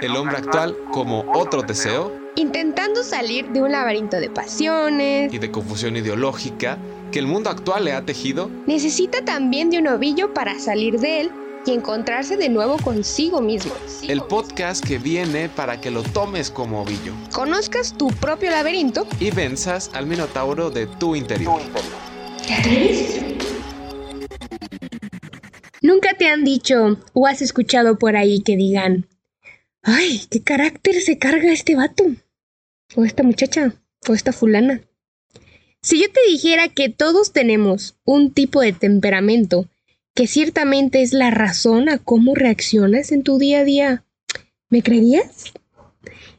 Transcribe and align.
el 0.00 0.16
hombre 0.16 0.36
actual 0.36 0.76
como 0.92 1.24
otro 1.34 1.62
Teseo, 1.62 2.12
intentando 2.36 3.02
salir 3.02 3.48
de 3.48 3.62
un 3.62 3.72
laberinto 3.72 4.18
de 4.18 4.30
pasiones. 4.30 5.32
Y 5.32 5.38
de 5.38 5.50
confusión 5.50 5.96
ideológica 5.96 6.78
que 7.10 7.18
el 7.18 7.26
mundo 7.26 7.50
actual 7.50 7.84
le 7.84 7.92
ha 7.92 8.04
tejido, 8.04 8.50
necesita 8.66 9.24
también 9.24 9.70
de 9.70 9.78
un 9.78 9.88
ovillo 9.88 10.34
para 10.34 10.58
salir 10.58 11.00
de 11.00 11.22
él 11.22 11.30
y 11.66 11.72
encontrarse 11.72 12.36
de 12.36 12.48
nuevo 12.48 12.76
consigo 12.78 13.40
mismo. 13.40 13.72
El 14.02 14.22
podcast 14.22 14.84
que 14.84 14.98
viene 14.98 15.48
para 15.48 15.80
que 15.80 15.90
lo 15.90 16.02
tomes 16.02 16.50
como 16.50 16.82
ovillo. 16.82 17.12
Conozcas 17.32 17.96
tu 17.96 18.08
propio 18.08 18.50
laberinto. 18.50 19.06
Y 19.20 19.30
venzas 19.30 19.90
al 19.94 20.06
minotauro 20.06 20.70
de 20.70 20.86
tu 20.86 21.16
interior. 21.16 21.60
Nunca 25.82 26.14
te 26.14 26.26
han 26.26 26.44
dicho 26.44 26.98
o 27.12 27.26
has 27.26 27.42
escuchado 27.42 27.98
por 27.98 28.16
ahí 28.16 28.42
que 28.42 28.56
digan, 28.56 29.06
ay, 29.82 30.22
qué 30.30 30.42
carácter 30.42 31.00
se 31.00 31.18
carga 31.18 31.52
este 31.52 31.74
vato, 31.74 32.04
o 32.94 33.04
esta 33.04 33.22
muchacha, 33.22 33.74
o 34.08 34.14
esta 34.14 34.32
fulana. 34.32 34.82
Si 35.80 36.00
yo 36.00 36.10
te 36.10 36.20
dijera 36.30 36.68
que 36.68 36.88
todos 36.88 37.32
tenemos 37.32 37.96
un 38.04 38.32
tipo 38.32 38.60
de 38.60 38.72
temperamento 38.72 39.68
que 40.14 40.26
ciertamente 40.26 41.02
es 41.02 41.12
la 41.12 41.30
razón 41.30 41.88
a 41.88 41.98
cómo 41.98 42.34
reaccionas 42.34 43.12
en 43.12 43.22
tu 43.22 43.38
día 43.38 43.60
a 43.60 43.64
día, 43.64 44.04
¿me 44.68 44.82
creerías? 44.82 45.52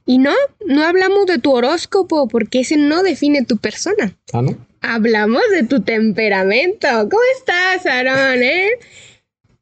Y 0.05 0.17
no, 0.17 0.33
no 0.65 0.83
hablamos 0.83 1.27
de 1.27 1.37
tu 1.37 1.51
horóscopo 1.51 2.27
porque 2.27 2.61
ese 2.61 2.77
no 2.77 3.03
define 3.03 3.45
tu 3.45 3.57
persona. 3.57 4.17
¿Ah, 4.33 4.41
no? 4.41 4.57
Hablamos 4.81 5.43
de 5.51 5.63
tu 5.63 5.81
temperamento. 5.81 6.87
¿Cómo 7.09 7.21
estás, 7.37 7.85
Aaron? 7.85 8.41
Eh? 8.41 8.69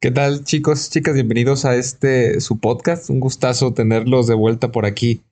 ¿Qué 0.00 0.12
tal, 0.12 0.44
chicos, 0.44 0.90
chicas? 0.90 1.14
Bienvenidos 1.14 1.64
a 1.64 1.74
este 1.74 2.40
su 2.40 2.60
podcast. 2.60 3.10
Un 3.10 3.18
gustazo 3.18 3.74
tenerlos 3.74 4.28
de 4.28 4.34
vuelta 4.34 4.70
por 4.70 4.86
aquí. 4.86 5.22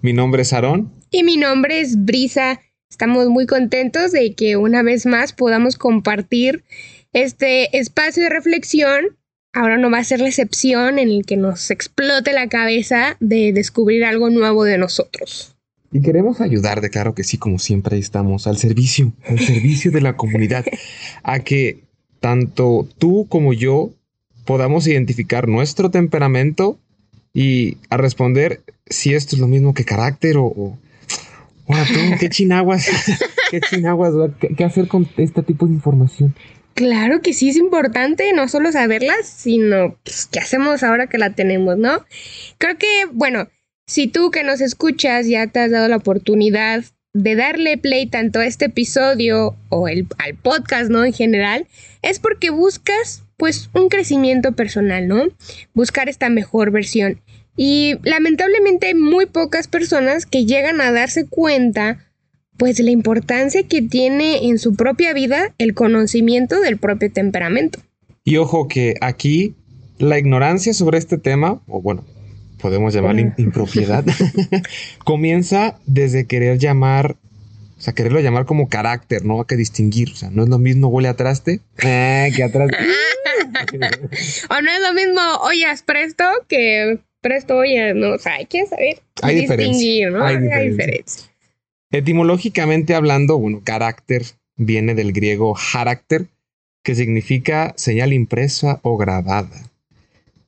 Mi 0.00 0.12
nombre 0.12 0.42
es 0.42 0.52
Aarón. 0.52 0.92
Y 1.10 1.24
mi 1.24 1.36
nombre 1.36 1.80
es 1.80 2.04
Brisa. 2.04 2.60
Estamos 2.88 3.26
muy 3.30 3.46
contentos 3.46 4.12
de 4.12 4.34
que 4.34 4.56
una 4.56 4.84
vez 4.84 5.06
más 5.06 5.32
podamos 5.32 5.76
compartir 5.76 6.62
este 7.12 7.76
espacio 7.76 8.22
de 8.22 8.28
reflexión 8.28 9.18
ahora 9.52 9.76
no 9.76 9.90
va 9.90 9.98
a 9.98 10.04
ser 10.04 10.20
la 10.20 10.28
excepción 10.28 11.00
en 11.00 11.08
el 11.08 11.26
que 11.26 11.36
nos 11.36 11.72
explote 11.72 12.32
la 12.32 12.48
cabeza 12.48 13.16
de 13.18 13.52
descubrir 13.52 14.04
algo 14.04 14.30
nuevo 14.30 14.62
de 14.62 14.78
nosotros. 14.78 15.56
Y 15.90 16.00
queremos 16.00 16.40
ayudar, 16.40 16.80
de 16.80 16.90
claro 16.90 17.16
que 17.16 17.24
sí, 17.24 17.38
como 17.38 17.58
siempre 17.58 17.98
estamos, 17.98 18.46
al 18.46 18.56
servicio, 18.56 19.12
al 19.26 19.40
servicio 19.40 19.90
de 19.90 20.00
la 20.00 20.16
comunidad, 20.16 20.64
a 21.24 21.40
que 21.40 21.82
tanto 22.20 22.88
tú 22.98 23.26
como 23.28 23.52
yo 23.52 23.90
podamos 24.44 24.86
identificar 24.86 25.48
nuestro 25.48 25.90
temperamento 25.90 26.78
y 27.34 27.78
a 27.88 27.96
responder 27.96 28.60
si 28.86 29.14
esto 29.14 29.36
es 29.36 29.40
lo 29.40 29.48
mismo 29.48 29.74
que 29.74 29.84
carácter 29.84 30.36
o... 30.36 30.46
o 30.46 30.78
¿qué 32.20 32.28
chinaguas? 32.28 32.86
¿Qué 33.50 33.60
chinaguas? 33.60 34.12
¿Qué 34.56 34.64
hacer 34.64 34.88
con 34.88 35.08
este 35.16 35.42
tipo 35.42 35.66
de 35.66 35.72
información? 35.72 36.34
Claro 36.74 37.20
que 37.20 37.34
sí 37.34 37.50
es 37.50 37.56
importante 37.56 38.32
no 38.32 38.48
solo 38.48 38.72
saberlas, 38.72 39.26
sino 39.26 39.96
pues, 40.04 40.26
qué 40.30 40.40
hacemos 40.40 40.82
ahora 40.82 41.06
que 41.06 41.18
la 41.18 41.34
tenemos, 41.34 41.76
¿no? 41.76 42.04
Creo 42.58 42.78
que, 42.78 43.04
bueno, 43.12 43.48
si 43.86 44.06
tú 44.06 44.30
que 44.30 44.42
nos 44.42 44.60
escuchas 44.60 45.26
ya 45.26 45.46
te 45.46 45.60
has 45.60 45.70
dado 45.70 45.88
la 45.88 45.96
oportunidad 45.96 46.84
de 47.12 47.36
darle 47.36 47.76
play 47.76 48.06
tanto 48.06 48.40
a 48.40 48.46
este 48.46 48.66
episodio 48.66 49.54
o 49.68 49.88
el, 49.88 50.06
al 50.18 50.34
podcast, 50.34 50.90
¿no? 50.90 51.04
En 51.04 51.12
general, 51.12 51.66
es 52.00 52.18
porque 52.18 52.50
buscas 52.50 53.22
pues 53.42 53.70
un 53.74 53.88
crecimiento 53.88 54.52
personal, 54.52 55.08
¿no? 55.08 55.24
Buscar 55.74 56.08
esta 56.08 56.28
mejor 56.28 56.70
versión. 56.70 57.20
Y 57.56 57.96
lamentablemente 58.04 58.86
hay 58.86 58.94
muy 58.94 59.26
pocas 59.26 59.66
personas 59.66 60.26
que 60.26 60.46
llegan 60.46 60.80
a 60.80 60.92
darse 60.92 61.26
cuenta 61.26 61.98
pues 62.56 62.78
la 62.78 62.92
importancia 62.92 63.64
que 63.64 63.82
tiene 63.82 64.46
en 64.46 64.60
su 64.60 64.76
propia 64.76 65.12
vida 65.12 65.52
el 65.58 65.74
conocimiento 65.74 66.60
del 66.60 66.78
propio 66.78 67.10
temperamento. 67.10 67.80
Y 68.22 68.36
ojo 68.36 68.68
que 68.68 68.94
aquí 69.00 69.56
la 69.98 70.20
ignorancia 70.20 70.72
sobre 70.72 70.98
este 70.98 71.18
tema, 71.18 71.60
o 71.66 71.82
bueno, 71.82 72.04
podemos 72.60 72.94
llamarle 72.94 73.32
impropiedad, 73.38 74.04
comienza 75.04 75.80
desde 75.84 76.28
querer 76.28 76.58
llamar, 76.58 77.16
o 77.76 77.80
sea, 77.80 77.92
quererlo 77.92 78.20
llamar 78.20 78.46
como 78.46 78.68
carácter, 78.68 79.24
¿no? 79.24 79.40
Hay 79.40 79.46
que 79.48 79.56
distinguir, 79.56 80.12
o 80.12 80.14
sea, 80.14 80.30
no 80.30 80.44
es 80.44 80.48
lo 80.48 80.60
mismo 80.60 80.86
huele 80.86 81.08
a 81.08 81.16
traste 81.16 81.58
eh, 81.82 82.30
que 82.36 82.44
atrás. 82.44 82.70
o 84.50 84.60
no 84.60 84.70
es 84.70 84.80
lo 84.80 84.94
mismo 84.94 85.20
ollas 85.42 85.82
presto 85.82 86.24
que 86.48 86.98
presto 87.20 87.56
ollas, 87.56 87.94
no, 87.94 88.14
o 88.14 88.18
sea, 88.18 88.34
hay 88.34 88.46
que 88.46 88.66
saber 88.66 89.00
distinguir, 89.22 90.10
¿no? 90.10 90.24
Hay 90.24 90.38
diferencia. 90.38 91.30
Etimológicamente 91.90 92.94
hablando, 92.94 93.38
bueno, 93.38 93.62
carácter 93.64 94.22
viene 94.56 94.94
del 94.94 95.12
griego 95.12 95.54
carácter, 95.72 96.26
que 96.82 96.94
significa 96.94 97.72
señal 97.76 98.12
impresa 98.12 98.80
o 98.82 98.96
grabada. 98.96 99.70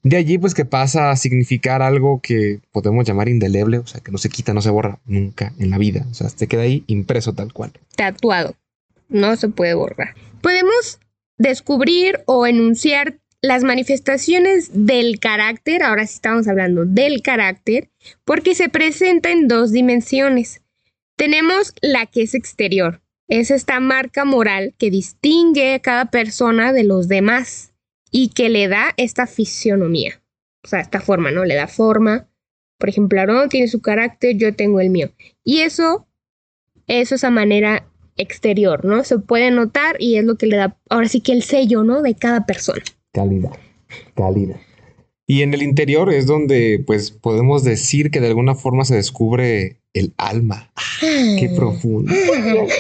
De 0.02 0.16
allí 0.16 0.36
pues 0.36 0.52
que 0.52 0.66
pasa 0.66 1.10
a 1.10 1.16
significar 1.16 1.80
algo 1.80 2.20
que 2.20 2.60
podemos 2.72 3.06
llamar 3.06 3.28
indeleble, 3.28 3.78
o 3.78 3.86
sea, 3.86 4.00
que 4.00 4.12
no 4.12 4.18
se 4.18 4.28
quita, 4.28 4.52
no 4.52 4.60
se 4.60 4.70
borra 4.70 4.98
nunca 5.06 5.54
en 5.58 5.70
la 5.70 5.78
vida, 5.78 6.06
o 6.10 6.14
sea, 6.14 6.28
se 6.28 6.46
queda 6.46 6.62
ahí 6.62 6.84
impreso 6.88 7.32
tal 7.32 7.52
cual. 7.52 7.72
Tatuado, 7.96 8.54
no 9.08 9.34
se 9.36 9.48
puede 9.48 9.74
borrar. 9.74 10.14
Podemos 10.42 10.98
descubrir 11.38 12.20
o 12.26 12.46
enunciar 12.46 13.18
las 13.42 13.62
manifestaciones 13.62 14.70
del 14.72 15.20
carácter, 15.20 15.82
ahora 15.82 16.06
sí 16.06 16.14
estamos 16.14 16.48
hablando 16.48 16.86
del 16.86 17.20
carácter, 17.20 17.90
porque 18.24 18.54
se 18.54 18.70
presenta 18.70 19.30
en 19.30 19.48
dos 19.48 19.70
dimensiones. 19.70 20.62
Tenemos 21.16 21.74
la 21.82 22.06
que 22.06 22.22
es 22.22 22.34
exterior. 22.34 23.02
Es 23.28 23.50
esta 23.50 23.80
marca 23.80 24.24
moral 24.24 24.74
que 24.78 24.90
distingue 24.90 25.74
a 25.74 25.78
cada 25.80 26.10
persona 26.10 26.72
de 26.72 26.84
los 26.84 27.08
demás 27.08 27.74
y 28.10 28.28
que 28.28 28.48
le 28.48 28.68
da 28.68 28.94
esta 28.96 29.26
fisionomía. 29.26 30.22
O 30.62 30.68
sea, 30.68 30.80
esta 30.80 31.00
forma, 31.00 31.30
¿no? 31.30 31.44
Le 31.44 31.54
da 31.54 31.66
forma. 31.68 32.28
Por 32.78 32.88
ejemplo, 32.88 33.20
Aaron 33.20 33.48
tiene 33.48 33.68
su 33.68 33.80
carácter, 33.82 34.36
yo 34.36 34.54
tengo 34.54 34.80
el 34.80 34.90
mío. 34.90 35.12
Y 35.42 35.60
eso, 35.60 36.06
eso 36.86 37.14
es 37.14 37.24
a 37.24 37.30
manera 37.30 37.86
exterior, 38.16 38.84
¿no? 38.84 39.04
Se 39.04 39.18
puede 39.18 39.50
notar 39.50 39.96
y 39.98 40.16
es 40.16 40.24
lo 40.24 40.36
que 40.36 40.46
le 40.46 40.56
da, 40.56 40.76
ahora 40.88 41.08
sí 41.08 41.20
que 41.20 41.32
el 41.32 41.42
sello, 41.42 41.82
¿no? 41.84 42.02
De 42.02 42.14
cada 42.14 42.46
persona. 42.46 42.82
Calidad, 43.12 43.52
calidad. 44.14 44.56
Y 45.26 45.42
en 45.42 45.54
el 45.54 45.62
interior 45.62 46.12
es 46.12 46.26
donde, 46.26 46.82
pues, 46.86 47.10
podemos 47.10 47.64
decir 47.64 48.10
que 48.10 48.20
de 48.20 48.26
alguna 48.28 48.54
forma 48.54 48.84
se 48.84 48.96
descubre 48.96 49.78
el 49.94 50.12
alma. 50.18 50.70
Qué 51.00 51.50
profundo. 51.56 52.12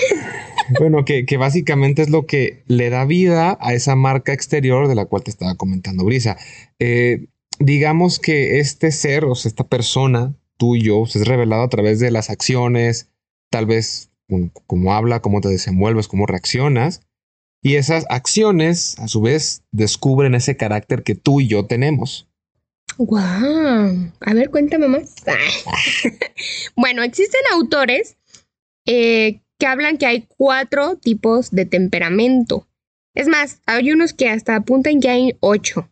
bueno, 0.78 1.04
que, 1.04 1.24
básicamente 1.38 2.02
es 2.02 2.10
lo 2.10 2.26
que 2.26 2.62
le 2.66 2.90
da 2.90 3.06
vida 3.06 3.56
a 3.60 3.72
esa 3.72 3.96
marca 3.96 4.32
exterior 4.32 4.88
de 4.88 4.94
la 4.94 5.06
cual 5.06 5.22
te 5.22 5.30
estaba 5.30 5.54
comentando 5.54 6.04
Brisa. 6.04 6.36
Eh, 6.78 7.26
digamos 7.58 8.18
que 8.18 8.58
este 8.58 8.92
ser, 8.92 9.24
o 9.24 9.34
sea, 9.34 9.48
esta 9.48 9.66
persona, 9.66 10.34
tuyo, 10.58 11.06
se 11.06 11.20
es 11.20 11.26
revelado 11.26 11.62
a 11.62 11.68
través 11.68 11.98
de 11.98 12.10
las 12.10 12.28
acciones, 12.28 13.08
tal 13.50 13.66
vez 13.66 14.10
cómo 14.66 14.94
habla, 14.94 15.20
cómo 15.20 15.40
te 15.40 15.48
desenvuelves, 15.48 16.08
cómo 16.08 16.26
reaccionas. 16.26 17.02
Y 17.62 17.76
esas 17.76 18.04
acciones, 18.10 18.98
a 18.98 19.08
su 19.08 19.22
vez, 19.22 19.62
descubren 19.72 20.34
ese 20.34 20.56
carácter 20.56 21.02
que 21.02 21.14
tú 21.14 21.40
y 21.40 21.48
yo 21.48 21.66
tenemos. 21.66 22.28
¡Guau! 22.98 24.12
A 24.20 24.34
ver, 24.34 24.50
cuéntame 24.50 24.86
más. 24.88 25.14
bueno, 26.76 27.02
existen 27.02 27.40
autores 27.52 28.16
eh, 28.86 29.40
que 29.58 29.66
hablan 29.66 29.98
que 29.98 30.06
hay 30.06 30.26
cuatro 30.36 30.96
tipos 30.96 31.50
de 31.50 31.64
temperamento. 31.64 32.68
Es 33.14 33.28
más, 33.28 33.60
hay 33.66 33.92
unos 33.92 34.12
que 34.12 34.28
hasta 34.28 34.56
apuntan 34.56 35.00
que 35.00 35.08
hay 35.08 35.36
ocho. 35.40 35.88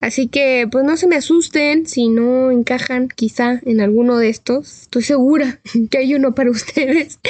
Así 0.00 0.28
que, 0.28 0.66
pues 0.70 0.84
no 0.84 0.96
se 0.96 1.06
me 1.06 1.16
asusten 1.16 1.86
si 1.86 2.08
no 2.08 2.50
encajan 2.50 3.08
quizá 3.08 3.60
en 3.66 3.82
alguno 3.82 4.16
de 4.16 4.30
estos. 4.30 4.82
Estoy 4.82 5.02
segura 5.02 5.60
que 5.90 5.98
hay 5.98 6.14
uno 6.14 6.34
para 6.34 6.50
ustedes. 6.50 7.20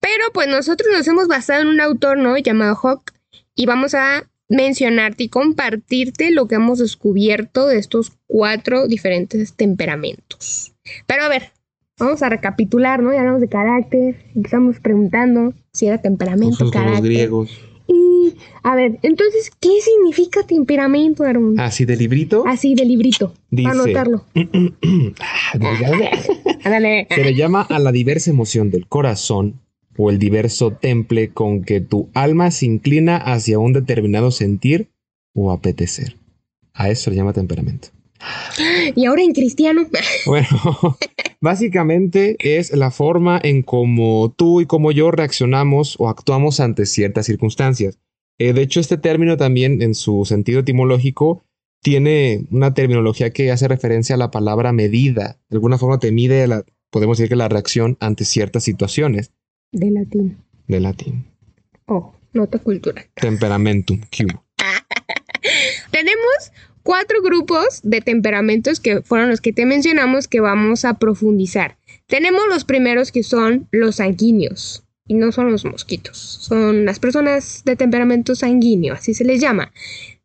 Pero 0.00 0.24
pues 0.32 0.48
nosotros 0.48 0.88
nos 0.92 1.06
hemos 1.08 1.28
basado 1.28 1.62
en 1.62 1.68
un 1.68 1.80
autor, 1.80 2.18
¿no? 2.18 2.36
Llamado 2.36 2.76
Hawk. 2.76 3.12
Y 3.54 3.66
vamos 3.66 3.94
a 3.94 4.28
mencionarte 4.48 5.24
y 5.24 5.28
compartirte 5.28 6.30
lo 6.30 6.48
que 6.48 6.54
hemos 6.54 6.78
descubierto 6.78 7.66
de 7.66 7.78
estos 7.78 8.12
cuatro 8.26 8.86
diferentes 8.86 9.54
temperamentos. 9.54 10.72
Pero 11.06 11.24
a 11.24 11.28
ver, 11.28 11.52
vamos 11.98 12.22
a 12.22 12.28
recapitular, 12.28 13.02
¿no? 13.02 13.12
Ya 13.12 13.20
hablamos 13.20 13.40
de 13.40 13.48
carácter, 13.48 14.24
empezamos 14.34 14.80
preguntando 14.80 15.54
si 15.72 15.86
era 15.86 16.00
temperamento, 16.00 16.70
carácter. 16.70 17.00
Los 17.00 17.02
griegos. 17.02 17.60
Y, 17.90 18.34
a 18.62 18.76
ver, 18.76 18.98
entonces, 19.02 19.50
¿qué 19.60 19.70
significa 19.80 20.46
temperamento, 20.46 21.24
Aaron? 21.24 21.58
Así 21.58 21.86
de 21.86 21.96
librito. 21.96 22.44
Así 22.46 22.74
de 22.74 22.84
librito. 22.84 23.32
Dice, 23.50 23.70
para 23.70 23.82
anotarlo. 23.82 24.24
Se 26.62 27.24
le 27.24 27.34
llama 27.34 27.62
a 27.62 27.78
la 27.78 27.92
diversa 27.92 28.30
emoción 28.30 28.70
del 28.70 28.86
corazón 28.86 29.60
o 29.98 30.10
el 30.10 30.18
diverso 30.18 30.70
temple 30.70 31.30
con 31.30 31.62
que 31.62 31.80
tu 31.80 32.08
alma 32.14 32.50
se 32.50 32.66
inclina 32.66 33.16
hacia 33.16 33.58
un 33.58 33.72
determinado 33.72 34.30
sentir 34.30 34.88
o 35.34 35.50
apetecer. 35.50 36.16
A 36.72 36.88
eso 36.88 37.10
le 37.10 37.16
llama 37.16 37.32
temperamento. 37.32 37.88
Y 38.94 39.04
ahora 39.06 39.22
en 39.22 39.32
cristiano. 39.32 39.86
Bueno, 40.24 40.48
básicamente 41.40 42.36
es 42.38 42.72
la 42.72 42.90
forma 42.90 43.40
en 43.42 43.62
cómo 43.62 44.32
tú 44.36 44.60
y 44.60 44.66
como 44.66 44.92
yo 44.92 45.10
reaccionamos 45.10 45.96
o 45.98 46.08
actuamos 46.08 46.60
ante 46.60 46.86
ciertas 46.86 47.26
circunstancias. 47.26 47.98
Eh, 48.38 48.52
de 48.52 48.62
hecho, 48.62 48.78
este 48.78 48.98
término 48.98 49.36
también 49.36 49.82
en 49.82 49.94
su 49.94 50.24
sentido 50.24 50.60
etimológico 50.60 51.42
tiene 51.82 52.46
una 52.50 52.74
terminología 52.74 53.30
que 53.30 53.50
hace 53.50 53.66
referencia 53.66 54.14
a 54.14 54.18
la 54.18 54.30
palabra 54.30 54.72
medida. 54.72 55.40
De 55.48 55.56
alguna 55.56 55.78
forma 55.78 55.98
te 55.98 56.12
mide, 56.12 56.46
la, 56.46 56.64
podemos 56.90 57.18
decir 57.18 57.28
que 57.28 57.36
la 57.36 57.48
reacción 57.48 57.96
ante 58.00 58.24
ciertas 58.24 58.62
situaciones. 58.62 59.32
De 59.72 59.90
latín. 59.90 60.38
De 60.66 60.80
latín. 60.80 61.26
Oh, 61.86 62.14
nota 62.32 62.58
cultural. 62.58 63.04
Temperamentum. 63.14 64.00
Tenemos 65.90 66.52
cuatro 66.82 67.20
grupos 67.22 67.80
de 67.82 68.00
temperamentos 68.00 68.80
que 68.80 69.02
fueron 69.02 69.28
los 69.28 69.40
que 69.40 69.52
te 69.52 69.66
mencionamos 69.66 70.26
que 70.26 70.40
vamos 70.40 70.84
a 70.84 70.94
profundizar. 70.94 71.76
Tenemos 72.06 72.42
los 72.48 72.64
primeros 72.64 73.12
que 73.12 73.22
son 73.22 73.68
los 73.70 73.96
sanguíneos. 73.96 74.84
Y 75.10 75.14
no 75.14 75.32
son 75.32 75.50
los 75.50 75.64
mosquitos, 75.64 76.18
son 76.18 76.84
las 76.84 76.98
personas 76.98 77.62
de 77.64 77.76
temperamento 77.76 78.34
sanguíneo, 78.34 78.92
así 78.92 79.14
se 79.14 79.24
les 79.24 79.40
llama. 79.40 79.72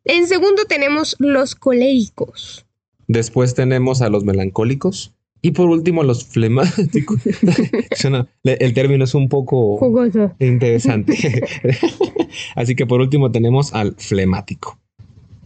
En 0.04 0.26
segundo 0.26 0.66
tenemos 0.66 1.16
los 1.18 1.54
coléricos. 1.54 2.66
Después 3.08 3.54
tenemos 3.54 4.02
a 4.02 4.10
los 4.10 4.24
melancólicos. 4.24 5.14
Y 5.44 5.50
por 5.50 5.68
último, 5.68 6.02
los 6.04 6.24
flemáticos. 6.24 7.20
el 8.44 8.72
término 8.72 9.04
es 9.04 9.14
un 9.14 9.28
poco 9.28 9.76
Jugoso. 9.76 10.32
interesante. 10.38 11.44
Así 12.56 12.74
que 12.74 12.86
por 12.86 13.02
último 13.02 13.30
tenemos 13.30 13.74
al 13.74 13.94
flemático. 13.98 14.78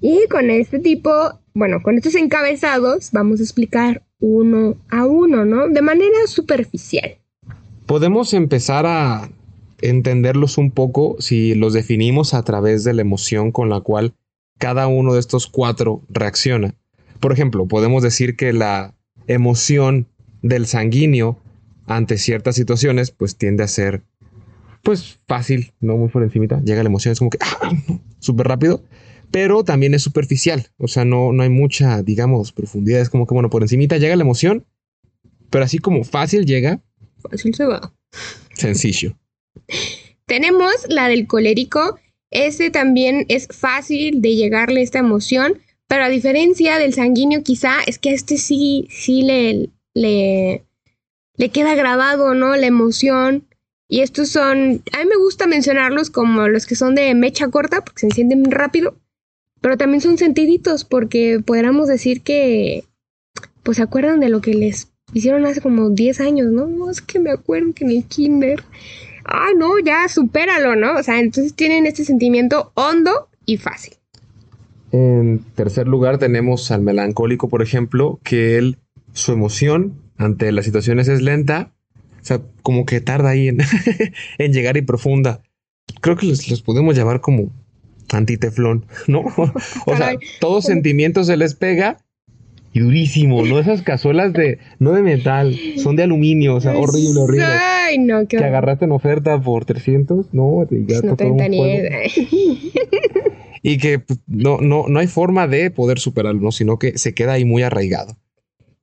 Y 0.01 0.29
con 0.31 0.51
este 0.51 0.79
tipo, 0.79 1.11
bueno, 1.53 1.83
con 1.83 1.97
estos 1.97 2.15
encabezados 2.15 3.11
vamos 3.11 3.41
a 3.41 3.43
explicar 3.43 4.05
uno 4.21 4.77
a 4.89 5.05
uno, 5.05 5.45
¿no? 5.45 5.69
De 5.69 5.83
manera 5.83 6.29
superficial. 6.29 7.17
Podemos 7.87 8.35
empezar 8.35 8.87
a 8.87 9.29
entenderlos 9.83 10.59
un 10.59 10.71
poco 10.71 11.17
si 11.19 11.57
los 11.57 11.73
definimos 11.73 12.35
a 12.35 12.45
través 12.45 12.85
de 12.85 12.95
la 12.95 13.03
emoción 13.03 13.51
con 13.51 13.69
la 13.69 13.81
cual 13.81 14.15
cada 14.59 14.87
uno 14.87 15.15
de 15.15 15.19
estos 15.19 15.49
cuatro 15.49 16.03
reacciona. 16.09 16.77
Por 17.19 17.33
ejemplo, 17.33 17.67
podemos 17.67 18.05
decir 18.05 18.37
que 18.37 18.53
la 18.53 18.95
emoción 19.29 20.09
del 20.43 20.67
sanguíneo 20.67 21.41
ante 21.87 22.19
ciertas 22.19 22.57
situaciones 22.57 23.11
pues 23.13 23.37
tiende 23.37 23.63
a 23.63 23.69
ser 23.69 24.03
pues 24.83 25.21
fácil, 25.27 25.73
no 25.81 25.97
muy 25.97 26.09
por 26.09 26.23
encimita. 26.23 26.61
Llega 26.63 26.83
la 26.83 26.89
emoción, 26.89 27.13
es 27.13 27.19
como 27.19 27.31
que 27.31 27.39
ah, 27.41 27.71
súper 28.19 28.49
rápido 28.49 28.83
pero 29.31 29.65
también 29.65 29.95
es 29.95 30.03
superficial, 30.03 30.69
o 30.79 30.89
sea, 30.89 31.05
no, 31.05 31.33
no 31.33 31.43
hay 31.43 31.51
mucha, 31.51 32.03
digamos, 32.03 32.53
profundidad, 32.53 33.01
es 33.01 33.11
como 33.11 33.27
que, 33.27 33.35
bueno, 33.35 33.51
por 33.51 33.63
encimita 33.63 33.99
llega 33.99 34.17
la 34.17 34.23
emoción, 34.23 34.67
pero 35.51 35.65
así 35.65 35.79
como 35.79 36.05
fácil 36.05 36.47
llega. 36.47 36.81
Fácil 37.19 37.55
se 37.55 37.65
va. 37.65 37.93
Sencillo. 38.55 39.19
Tenemos 40.27 40.73
la 40.89 41.09
del 41.09 41.27
colérico, 41.27 41.99
ese 42.31 42.71
también 42.71 43.27
es 43.29 43.49
fácil 43.49 44.21
de 44.21 44.35
llegarle 44.35 44.83
esta 44.83 44.99
emoción, 44.99 45.59
pero 45.89 46.05
a 46.05 46.09
diferencia 46.11 46.79
del 46.79 46.93
sanguíneo 46.93 47.43
quizá 47.43 47.83
es 47.87 47.99
que 47.99 48.11
a 48.11 48.13
este 48.13 48.37
sí, 48.37 48.87
sí 48.91 49.23
le, 49.23 49.71
le, 49.95 50.65
le 51.37 51.49
queda 51.49 51.75
grabado, 51.75 52.35
¿no? 52.35 52.55
La 52.57 52.67
emoción. 52.67 53.45
Y 53.89 54.01
estos 54.01 54.29
son, 54.29 54.83
a 54.93 54.99
mí 54.99 55.05
me 55.09 55.17
gusta 55.17 55.47
mencionarlos 55.47 56.11
como 56.11 56.47
los 56.47 56.67
que 56.67 56.77
son 56.77 56.95
de 56.95 57.15
mecha 57.15 57.49
corta, 57.49 57.81
porque 57.83 58.01
se 58.01 58.07
encienden 58.07 58.51
rápido. 58.51 58.97
Pero 59.63 59.79
también 59.79 60.03
son 60.03 60.19
sentiditos 60.19 60.85
porque 60.85 61.41
podríamos 61.45 61.89
decir 61.89 62.21
que, 62.21 62.85
pues 63.63 63.79
se 63.79 63.83
acuerdan 63.83 64.21
de 64.21 64.29
lo 64.29 64.43
que 64.43 64.53
les 64.53 64.89
hicieron 65.15 65.47
hace 65.47 65.63
como 65.63 65.89
10 65.89 66.21
años, 66.21 66.53
¿no? 66.53 66.67
No, 66.67 66.91
es 66.91 67.01
que 67.01 67.19
me 67.19 67.31
acuerdo 67.31 67.73
que 67.73 67.85
en 67.85 67.91
el 67.93 68.05
kinder. 68.05 68.63
Ah, 69.25 69.51
no, 69.57 69.79
ya 69.79 70.07
supéralo, 70.09 70.77
¿no? 70.77 70.97
O 70.97 71.03
sea, 71.03 71.19
entonces 71.19 71.55
tienen 71.55 71.87
este 71.87 72.05
sentimiento 72.05 72.73
hondo 72.75 73.29
y 73.47 73.57
fácil. 73.57 73.98
En 74.93 75.45
tercer 75.55 75.87
lugar 75.87 76.19
tenemos 76.19 76.71
al 76.71 76.83
melancólico, 76.83 77.49
por 77.49 77.63
ejemplo, 77.63 78.21
que 78.23 78.57
él, 78.57 78.79
su 79.13 79.33
emoción 79.33 79.95
ante 80.17 80.51
las 80.53 80.65
situaciones 80.65 81.09
es 81.09 81.23
lenta, 81.23 81.73
o 82.21 82.25
sea, 82.25 82.41
como 82.63 82.87
que 82.87 83.01
tarda 83.01 83.31
ahí 83.31 83.49
en, 83.49 83.59
en 84.39 84.53
llegar 84.53 84.77
y 84.77 84.83
profunda. 84.83 85.43
Creo 86.01 86.17
que 86.17 86.27
los, 86.27 86.49
los 86.51 86.63
podemos 86.63 86.97
llamar 86.97 87.21
como 87.21 87.51
antiteflón, 88.13 88.87
¿no? 89.07 89.25
o 89.87 89.97
sea, 89.97 90.17
todo 90.41 90.63
sentimiento 90.63 91.25
se 91.25 91.37
les 91.37 91.55
pega 91.55 91.99
y 92.73 92.81
durísimo, 92.81 93.45
¿no? 93.45 93.59
Esas 93.59 93.83
cazuelas 93.83 94.33
de, 94.33 94.59
no 94.79 94.93
de 94.93 95.03
metal, 95.03 95.57
son 95.79 95.97
de 95.97 96.03
aluminio, 96.03 96.55
o 96.57 96.61
sea, 96.61 96.77
horrible, 96.77 97.21
horrible. 97.21 97.47
Ay, 97.47 97.99
no, 97.99 98.27
qué 98.27 98.37
Que 98.37 98.45
agarraste 98.45 98.85
en 98.85 98.93
oferta 98.93 99.41
por 99.41 99.65
300, 99.65 100.27
no, 100.33 100.67
ya 100.71 101.01
no 101.01 101.17
todo 101.17 101.33
un 101.33 101.39
Y 103.69 103.77
que 103.77 103.99
pues, 103.99 104.19
no, 104.27 104.59
no, 104.63 104.87
no 104.89 104.99
hay 104.99 105.09
forma 105.09 105.47
de 105.47 105.71
poder 105.71 105.99
superarlo, 105.99 106.41
¿no? 106.41 106.53
sino 106.53 106.79
que 106.79 106.97
se 106.97 107.15
queda 107.15 107.35
ahí 107.35 107.45
muy 107.45 107.63
arraigado. 107.63 108.17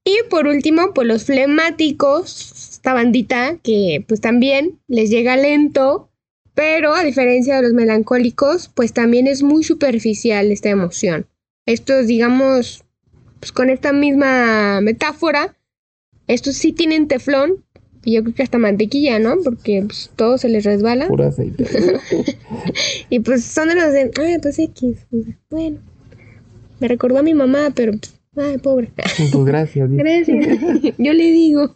Y 0.04 0.16
por 0.30 0.46
último, 0.46 0.94
pues 0.94 1.08
los 1.08 1.24
flemáticos, 1.24 2.52
esta 2.74 2.94
bandita 2.94 3.58
que 3.64 4.06
pues 4.08 4.22
también 4.22 4.80
les 4.88 5.10
llega 5.10 5.38
lento, 5.38 6.12
pero 6.54 6.94
a 6.94 7.04
diferencia 7.04 7.56
de 7.56 7.64
los 7.64 7.74
melancólicos, 7.74 8.70
pues 8.76 8.94
también 8.94 9.26
es 9.26 9.42
muy 9.42 9.64
superficial 9.64 10.52
esta 10.52 10.70
emoción. 10.70 11.26
Estos, 11.66 12.06
digamos, 12.06 12.84
pues 13.40 13.52
con 13.52 13.72
esta 13.72 13.92
misma 13.92 14.82
metáfora, 14.82 15.58
estos 16.28 16.58
sí 16.58 16.74
tienen 16.74 17.08
teflón, 17.08 17.65
y 18.06 18.14
yo 18.14 18.24
creo 18.24 18.36
que 18.36 18.44
hasta 18.44 18.60
mantequilla, 18.60 19.18
¿no? 19.20 19.36
Porque 19.44 19.84
pues, 19.86 20.12
todo 20.16 20.38
se 20.38 20.48
les 20.48 20.64
resbala. 20.64 21.08
Pura 21.08 21.28
aceite. 21.28 21.66
y 23.10 23.20
pues 23.20 23.44
son 23.44 23.70
de 23.70 23.76
los 23.76 23.92
de, 23.92 24.12
ah, 24.20 24.40
pues 24.42 24.60
X. 24.60 25.08
Bueno, 25.50 25.80
me 26.80 26.88
recordó 26.88 27.18
a 27.18 27.24
mi 27.24 27.34
mamá, 27.34 27.72
pero, 27.76 27.94
pues, 27.94 28.14
ay, 28.38 28.60
pobre. 28.60 28.92
Pues 28.96 29.46
gracias. 29.46 29.90
Gracias. 29.92 30.60
yo 30.98 31.14
le 31.14 31.32
digo. 31.32 31.74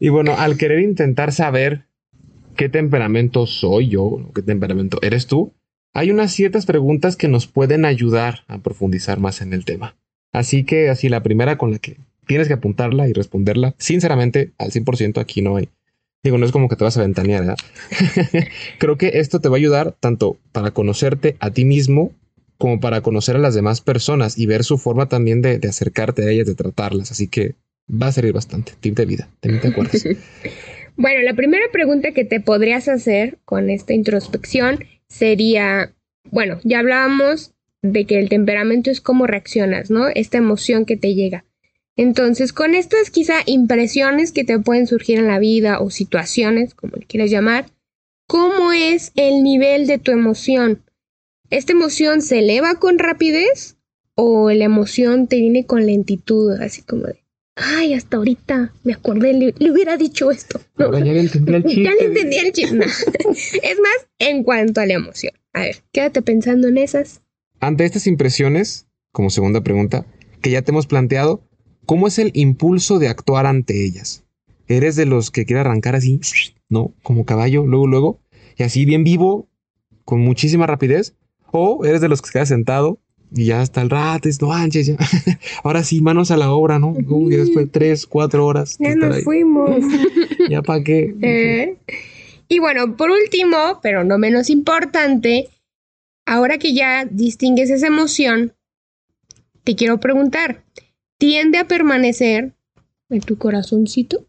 y 0.00 0.08
bueno, 0.08 0.34
al 0.36 0.56
querer 0.56 0.80
intentar 0.80 1.30
saber 1.30 1.84
qué 2.56 2.70
temperamento 2.70 3.46
soy 3.46 3.88
yo, 3.88 4.30
qué 4.34 4.40
temperamento 4.40 4.98
eres 5.02 5.26
tú, 5.26 5.52
hay 5.92 6.10
unas 6.10 6.32
ciertas 6.32 6.64
preguntas 6.64 7.16
que 7.16 7.28
nos 7.28 7.46
pueden 7.46 7.84
ayudar 7.84 8.40
a 8.48 8.58
profundizar 8.58 9.20
más 9.20 9.42
en 9.42 9.52
el 9.52 9.66
tema. 9.66 9.94
Así 10.32 10.64
que 10.64 10.88
así 10.88 11.08
la 11.10 11.22
primera 11.22 11.58
con 11.58 11.70
la 11.70 11.78
que 11.78 11.98
tienes 12.26 12.48
que 12.48 12.54
apuntarla 12.54 13.08
y 13.08 13.12
responderla, 13.12 13.74
sinceramente, 13.78 14.52
al 14.58 14.70
100% 14.70 15.20
aquí 15.20 15.42
no 15.42 15.56
hay. 15.56 15.68
Digo, 16.22 16.38
no 16.38 16.46
es 16.46 16.52
como 16.52 16.68
que 16.68 16.76
te 16.76 16.84
vas 16.84 16.96
a 16.96 17.02
ventanear, 17.02 17.40
¿verdad? 17.40 17.56
Creo 18.78 18.96
que 18.96 19.18
esto 19.18 19.40
te 19.40 19.48
va 19.48 19.56
a 19.56 19.58
ayudar 19.58 19.94
tanto 20.00 20.38
para 20.52 20.70
conocerte 20.70 21.36
a 21.38 21.50
ti 21.50 21.64
mismo 21.66 22.12
como 22.56 22.80
para 22.80 23.02
conocer 23.02 23.36
a 23.36 23.40
las 23.40 23.54
demás 23.54 23.82
personas 23.82 24.38
y 24.38 24.46
ver 24.46 24.64
su 24.64 24.78
forma 24.78 25.08
también 25.08 25.42
de, 25.42 25.60
acercarte 25.68 26.24
a 26.24 26.30
ellas, 26.30 26.46
de 26.46 26.54
tratarlas. 26.54 27.10
Así 27.10 27.28
que 27.28 27.56
va 27.90 28.06
a 28.06 28.12
servir 28.12 28.32
bastante. 28.32 28.72
Tip 28.80 28.96
de 28.96 29.04
vida, 29.04 29.28
también 29.40 29.60
te 29.62 29.68
acuerdas. 29.68 30.04
Bueno, 30.96 31.22
la 31.22 31.34
primera 31.34 31.64
pregunta 31.72 32.12
que 32.12 32.24
te 32.24 32.38
podrías 32.38 32.86
hacer 32.86 33.38
con 33.44 33.68
esta 33.68 33.94
introspección 33.94 34.84
sería, 35.08 35.92
bueno, 36.30 36.60
ya 36.62 36.78
hablábamos 36.78 37.52
de 37.82 38.04
que 38.06 38.20
el 38.20 38.28
temperamento 38.28 38.92
es 38.92 39.00
cómo 39.00 39.26
reaccionas, 39.26 39.90
¿no? 39.90 40.06
Esta 40.14 40.38
emoción 40.38 40.84
que 40.84 40.96
te 40.96 41.14
llega. 41.14 41.44
Entonces, 41.96 42.52
con 42.52 42.74
estas 42.74 43.10
quizá 43.10 43.36
impresiones 43.46 44.32
que 44.32 44.44
te 44.44 44.58
pueden 44.58 44.86
surgir 44.86 45.18
en 45.18 45.28
la 45.28 45.38
vida 45.38 45.80
o 45.80 45.90
situaciones, 45.90 46.74
como 46.74 46.96
le 46.96 47.06
quieras 47.06 47.30
llamar, 47.30 47.66
¿cómo 48.26 48.72
es 48.72 49.12
el 49.14 49.42
nivel 49.42 49.86
de 49.86 49.98
tu 49.98 50.10
emoción? 50.10 50.82
¿Esta 51.50 51.72
emoción 51.72 52.20
se 52.20 52.40
eleva 52.40 52.76
con 52.76 52.98
rapidez 52.98 53.76
o 54.16 54.50
la 54.50 54.64
emoción 54.64 55.28
te 55.28 55.36
viene 55.36 55.66
con 55.66 55.86
lentitud, 55.86 56.52
así 56.60 56.82
como 56.82 57.04
de, 57.04 57.22
ay, 57.56 57.94
hasta 57.94 58.16
ahorita 58.16 58.72
me 58.82 58.94
acordé, 58.94 59.32
le, 59.32 59.70
hubiera 59.70 59.96
dicho 59.96 60.30
esto. 60.30 60.60
ya 60.78 60.88
le 60.88 61.20
entendí 61.20 61.54
el 61.54 61.64
chiste. 61.64 61.82
Ya 61.82 61.90
le 61.92 62.04
entendí 62.06 62.36
el 62.36 62.52
chiste. 62.52 62.78
es 63.62 63.80
más, 63.80 64.08
en 64.18 64.42
cuanto 64.42 64.80
a 64.80 64.86
la 64.86 64.94
emoción. 64.94 65.32
A 65.52 65.60
ver, 65.60 65.76
quédate 65.92 66.22
pensando 66.22 66.68
en 66.68 66.78
esas. 66.78 67.22
Ante 67.60 67.84
estas 67.84 68.06
impresiones, 68.06 68.86
como 69.12 69.30
segunda 69.30 69.62
pregunta, 69.62 70.06
que 70.42 70.50
ya 70.50 70.62
te 70.62 70.72
hemos 70.72 70.86
planteado, 70.86 71.42
¿cómo 71.86 72.08
es 72.08 72.18
el 72.18 72.30
impulso 72.34 72.98
de 72.98 73.08
actuar 73.08 73.46
ante 73.46 73.84
ellas? 73.84 74.24
¿Eres 74.66 74.96
de 74.96 75.06
los 75.06 75.30
que 75.30 75.44
quiere 75.44 75.60
arrancar 75.60 75.94
así, 75.94 76.20
no? 76.68 76.92
Como 77.02 77.24
caballo, 77.24 77.66
luego, 77.66 77.86
luego, 77.86 78.20
y 78.56 78.62
así 78.62 78.84
bien 78.84 79.04
vivo, 79.04 79.48
con 80.04 80.20
muchísima 80.20 80.66
rapidez? 80.66 81.14
¿O 81.50 81.84
eres 81.84 82.00
de 82.00 82.08
los 82.08 82.20
que 82.20 82.28
se 82.28 82.32
queda 82.32 82.46
sentado 82.46 82.98
y 83.36 83.46
ya 83.46 83.62
está 83.62 83.82
el 83.82 83.90
rato, 83.90 84.28
no 84.40 84.48
manches, 84.48 84.86
ya. 84.86 84.96
Ahora 85.64 85.82
sí, 85.82 86.00
manos 86.00 86.30
a 86.30 86.36
la 86.36 86.52
obra, 86.52 86.78
¿no? 86.78 86.94
Uy, 87.08 87.36
después 87.36 87.66
de 87.66 87.72
tres, 87.72 88.06
cuatro 88.06 88.46
horas. 88.46 88.76
Ya 88.78 88.94
nos 88.94 89.24
fuimos. 89.24 89.70
¿Ya 90.50 90.62
para 90.62 90.82
qué? 90.82 91.14
Eh, 91.22 91.76
y 92.48 92.58
bueno, 92.58 92.96
por 92.96 93.10
último, 93.10 93.80
pero 93.82 94.04
no 94.04 94.18
menos 94.18 94.50
importante, 94.50 95.48
ahora 96.26 96.58
que 96.58 96.74
ya 96.74 97.06
distingues 97.06 97.70
esa 97.70 97.86
emoción, 97.86 98.52
te 99.64 99.74
quiero 99.74 99.98
preguntar, 99.98 100.62
tiende 101.18 101.58
a 101.58 101.68
permanecer 101.68 102.52
en 103.10 103.20
tu 103.20 103.38
corazoncito, 103.38 104.26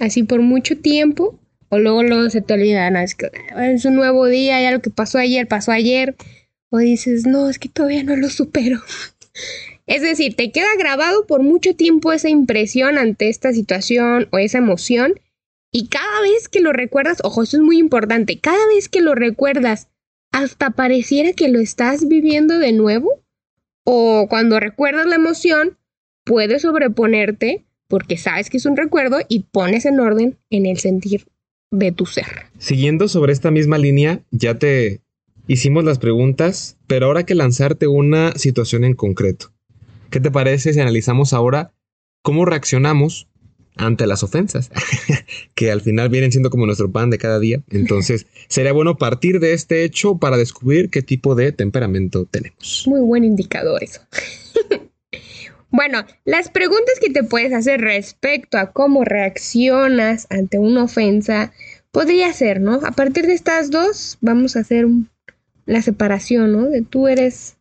así 0.00 0.22
por 0.22 0.40
mucho 0.40 0.78
tiempo, 0.78 1.38
o 1.68 1.78
luego, 1.78 2.02
luego 2.02 2.30
se 2.30 2.40
te 2.40 2.54
olvida, 2.54 2.88
no, 2.90 3.00
es 3.00 3.14
que 3.14 3.30
es 3.56 3.84
un 3.84 3.94
nuevo 3.94 4.26
día, 4.26 4.60
ya 4.60 4.70
lo 4.70 4.80
que 4.80 4.90
pasó 4.90 5.18
ayer, 5.18 5.48
pasó 5.48 5.72
ayer, 5.72 6.16
o 6.70 6.78
dices, 6.78 7.26
no, 7.26 7.48
es 7.48 7.58
que 7.58 7.68
todavía 7.68 8.02
no 8.02 8.16
lo 8.16 8.28
supero. 8.28 8.80
Es 9.86 10.00
decir, 10.00 10.34
te 10.34 10.50
queda 10.50 10.68
grabado 10.78 11.26
por 11.26 11.42
mucho 11.42 11.76
tiempo 11.76 12.12
esa 12.12 12.30
impresión 12.30 12.96
ante 12.96 13.28
esta 13.28 13.52
situación 13.52 14.28
o 14.30 14.38
esa 14.38 14.56
emoción 14.56 15.20
y 15.70 15.88
cada 15.88 16.20
vez 16.20 16.48
que 16.48 16.60
lo 16.60 16.72
recuerdas, 16.72 17.18
ojo, 17.24 17.42
eso 17.42 17.56
es 17.56 17.62
muy 17.62 17.78
importante, 17.78 18.38
cada 18.38 18.64
vez 18.68 18.88
que 18.88 19.00
lo 19.00 19.14
recuerdas, 19.14 19.88
hasta 20.30 20.70
pareciera 20.70 21.32
que 21.32 21.48
lo 21.48 21.58
estás 21.58 22.06
viviendo 22.06 22.58
de 22.58 22.72
nuevo 22.72 23.10
o 23.84 24.26
cuando 24.30 24.58
recuerdas 24.58 25.06
la 25.06 25.16
emoción, 25.16 25.76
puedes 26.24 26.62
sobreponerte 26.62 27.64
porque 27.88 28.16
sabes 28.16 28.50
que 28.50 28.56
es 28.56 28.66
un 28.66 28.76
recuerdo 28.76 29.18
y 29.28 29.44
pones 29.50 29.84
en 29.84 30.00
orden 30.00 30.36
en 30.50 30.66
el 30.66 30.78
sentir 30.78 31.26
de 31.70 31.92
tu 31.92 32.06
ser. 32.06 32.26
Siguiendo 32.58 33.08
sobre 33.08 33.32
esta 33.32 33.50
misma 33.50 33.78
línea, 33.78 34.20
ya 34.30 34.58
te 34.58 35.00
hicimos 35.46 35.84
las 35.84 35.98
preguntas, 35.98 36.76
pero 36.86 37.06
ahora 37.06 37.24
que 37.24 37.34
lanzarte 37.34 37.86
una 37.86 38.32
situación 38.36 38.84
en 38.84 38.94
concreto. 38.94 39.52
¿Qué 40.10 40.20
te 40.20 40.30
parece 40.30 40.72
si 40.72 40.80
analizamos 40.80 41.32
ahora 41.32 41.72
cómo 42.22 42.44
reaccionamos 42.44 43.28
ante 43.76 44.06
las 44.06 44.22
ofensas, 44.22 44.70
que 45.54 45.72
al 45.72 45.80
final 45.80 46.08
vienen 46.08 46.30
siendo 46.30 46.50
como 46.50 46.64
nuestro 46.66 46.92
pan 46.92 47.10
de 47.10 47.18
cada 47.18 47.40
día? 47.40 47.62
Entonces, 47.70 48.26
sería 48.48 48.72
bueno 48.72 48.96
partir 48.96 49.40
de 49.40 49.52
este 49.52 49.84
hecho 49.84 50.18
para 50.18 50.36
descubrir 50.36 50.90
qué 50.90 51.02
tipo 51.02 51.34
de 51.34 51.52
temperamento 51.52 52.26
tenemos. 52.26 52.84
Muy 52.86 53.00
buen 53.00 53.24
indicador 53.24 53.82
eso. 53.82 54.00
bueno, 55.74 56.04
las 56.24 56.50
preguntas 56.50 57.00
que 57.00 57.10
te 57.10 57.24
puedes 57.24 57.52
hacer 57.52 57.80
respecto 57.80 58.58
a 58.58 58.70
cómo 58.70 59.04
reaccionas 59.04 60.28
ante 60.30 60.60
una 60.60 60.84
ofensa 60.84 61.52
podría 61.90 62.32
ser, 62.32 62.60
¿no? 62.60 62.74
A 62.84 62.92
partir 62.92 63.26
de 63.26 63.32
estas 63.32 63.72
dos, 63.72 64.16
vamos 64.20 64.54
a 64.54 64.60
hacer 64.60 64.86
la 65.66 65.82
separación, 65.82 66.52
¿no? 66.52 66.62
De 66.66 66.82
tú 66.82 67.08
eres 67.08 67.56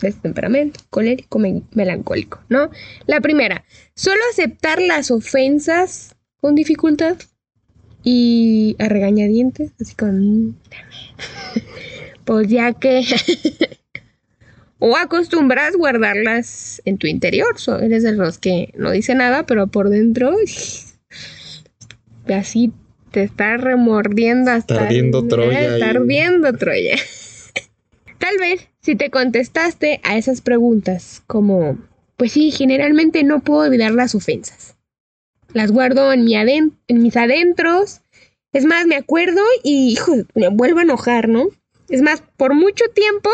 de 0.00 0.12
temperamento, 0.12 0.80
colérico, 0.90 1.38
melancólico, 1.72 2.44
¿no? 2.50 2.70
La 3.06 3.22
primera, 3.22 3.64
solo 3.94 4.20
aceptar 4.30 4.82
las 4.82 5.10
ofensas 5.10 6.16
con 6.36 6.54
dificultad 6.54 7.16
y 8.04 8.76
a 8.78 8.90
regañadientes, 8.90 9.72
así 9.80 9.94
con... 9.94 10.58
pues 12.26 12.48
ya 12.48 12.74
que... 12.74 13.06
o 14.78 14.96
acostumbras 14.96 15.76
guardarlas 15.76 16.82
en 16.84 16.98
tu 16.98 17.06
interior, 17.06 17.58
so, 17.58 17.78
eres 17.78 18.02
de 18.02 18.12
los 18.12 18.38
que 18.38 18.72
no 18.76 18.90
dice 18.90 19.14
nada, 19.14 19.46
pero 19.46 19.66
por 19.68 19.88
dentro... 19.88 20.34
así 22.34 22.72
te 23.10 23.22
está 23.22 23.56
remordiendo 23.56 24.50
hasta... 24.50 24.74
Está 24.74 24.86
ardiendo 24.86 25.26
Troya. 25.26 25.74
Está 25.74 25.90
ardiendo 25.90 26.52
Troya. 26.52 26.96
Tal 28.18 28.38
vez 28.38 28.68
si 28.80 28.96
te 28.96 29.10
contestaste 29.10 30.00
a 30.04 30.16
esas 30.16 30.40
preguntas 30.40 31.22
como, 31.26 31.78
pues 32.16 32.32
sí, 32.32 32.50
generalmente 32.50 33.22
no 33.22 33.40
puedo 33.40 33.62
olvidar 33.62 33.92
las 33.92 34.14
ofensas. 34.14 34.76
Las 35.52 35.72
guardo 35.72 36.12
en, 36.12 36.24
mi 36.24 36.34
en 36.34 36.74
mis 36.88 37.16
adentros. 37.16 38.02
Es 38.52 38.64
más, 38.64 38.86
me 38.86 38.96
acuerdo 38.96 39.40
y, 39.62 39.92
hijo, 39.92 40.12
me 40.34 40.48
vuelvo 40.48 40.80
a 40.80 40.82
enojar, 40.82 41.28
¿no? 41.28 41.46
Es 41.88 42.02
más, 42.02 42.22
por 42.36 42.54
mucho 42.54 42.84
tiempo 42.94 43.30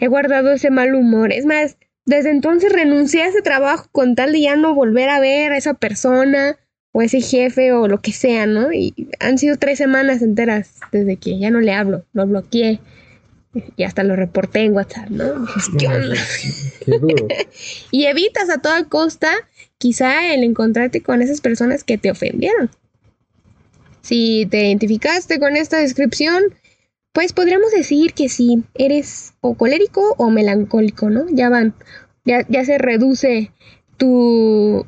he 0.00 0.08
guardado 0.08 0.52
ese 0.52 0.70
mal 0.70 0.94
humor. 0.94 1.32
Es 1.32 1.46
más, 1.46 1.76
desde 2.06 2.30
entonces 2.30 2.72
renuncié 2.72 3.22
a 3.22 3.28
ese 3.28 3.42
trabajo 3.42 3.88
con 3.92 4.14
tal 4.14 4.32
de 4.32 4.40
ya 4.40 4.56
no 4.56 4.74
volver 4.74 5.10
a 5.10 5.20
ver 5.20 5.52
a 5.52 5.56
esa 5.56 5.74
persona 5.74 6.58
o 6.92 7.02
ese 7.02 7.20
jefe 7.20 7.72
o 7.72 7.86
lo 7.86 8.00
que 8.00 8.12
sea, 8.12 8.46
¿no? 8.46 8.72
Y 8.72 9.08
han 9.20 9.38
sido 9.38 9.56
tres 9.56 9.78
semanas 9.78 10.22
enteras 10.22 10.80
desde 10.90 11.16
que 11.16 11.38
ya 11.38 11.50
no 11.50 11.60
le 11.60 11.72
hablo, 11.72 12.04
lo 12.12 12.26
bloqueé 12.26 12.80
y 13.76 13.84
hasta 13.84 14.02
lo 14.02 14.16
reporté 14.16 14.60
en 14.60 14.74
WhatsApp, 14.74 15.10
¿no? 15.10 15.46
y 17.90 18.04
evitas 18.06 18.50
a 18.50 18.58
toda 18.58 18.84
costa 18.84 19.30
quizá 19.78 20.34
el 20.34 20.44
encontrarte 20.44 21.02
con 21.02 21.22
esas 21.22 21.40
personas 21.40 21.84
que 21.84 21.98
te 21.98 22.10
ofendieron. 22.10 22.70
Si 24.02 24.46
te 24.50 24.66
identificaste 24.66 25.38
con 25.38 25.56
esta 25.56 25.78
descripción, 25.78 26.42
pues 27.12 27.32
podríamos 27.32 27.70
decir 27.72 28.12
que 28.14 28.28
sí, 28.28 28.62
eres 28.74 29.34
o 29.40 29.54
colérico 29.54 30.14
o 30.18 30.30
melancólico, 30.30 31.10
¿no? 31.10 31.26
Ya 31.30 31.48
van, 31.48 31.74
ya, 32.24 32.46
ya 32.48 32.64
se 32.64 32.78
reduce 32.78 33.50
tu... 33.96 34.86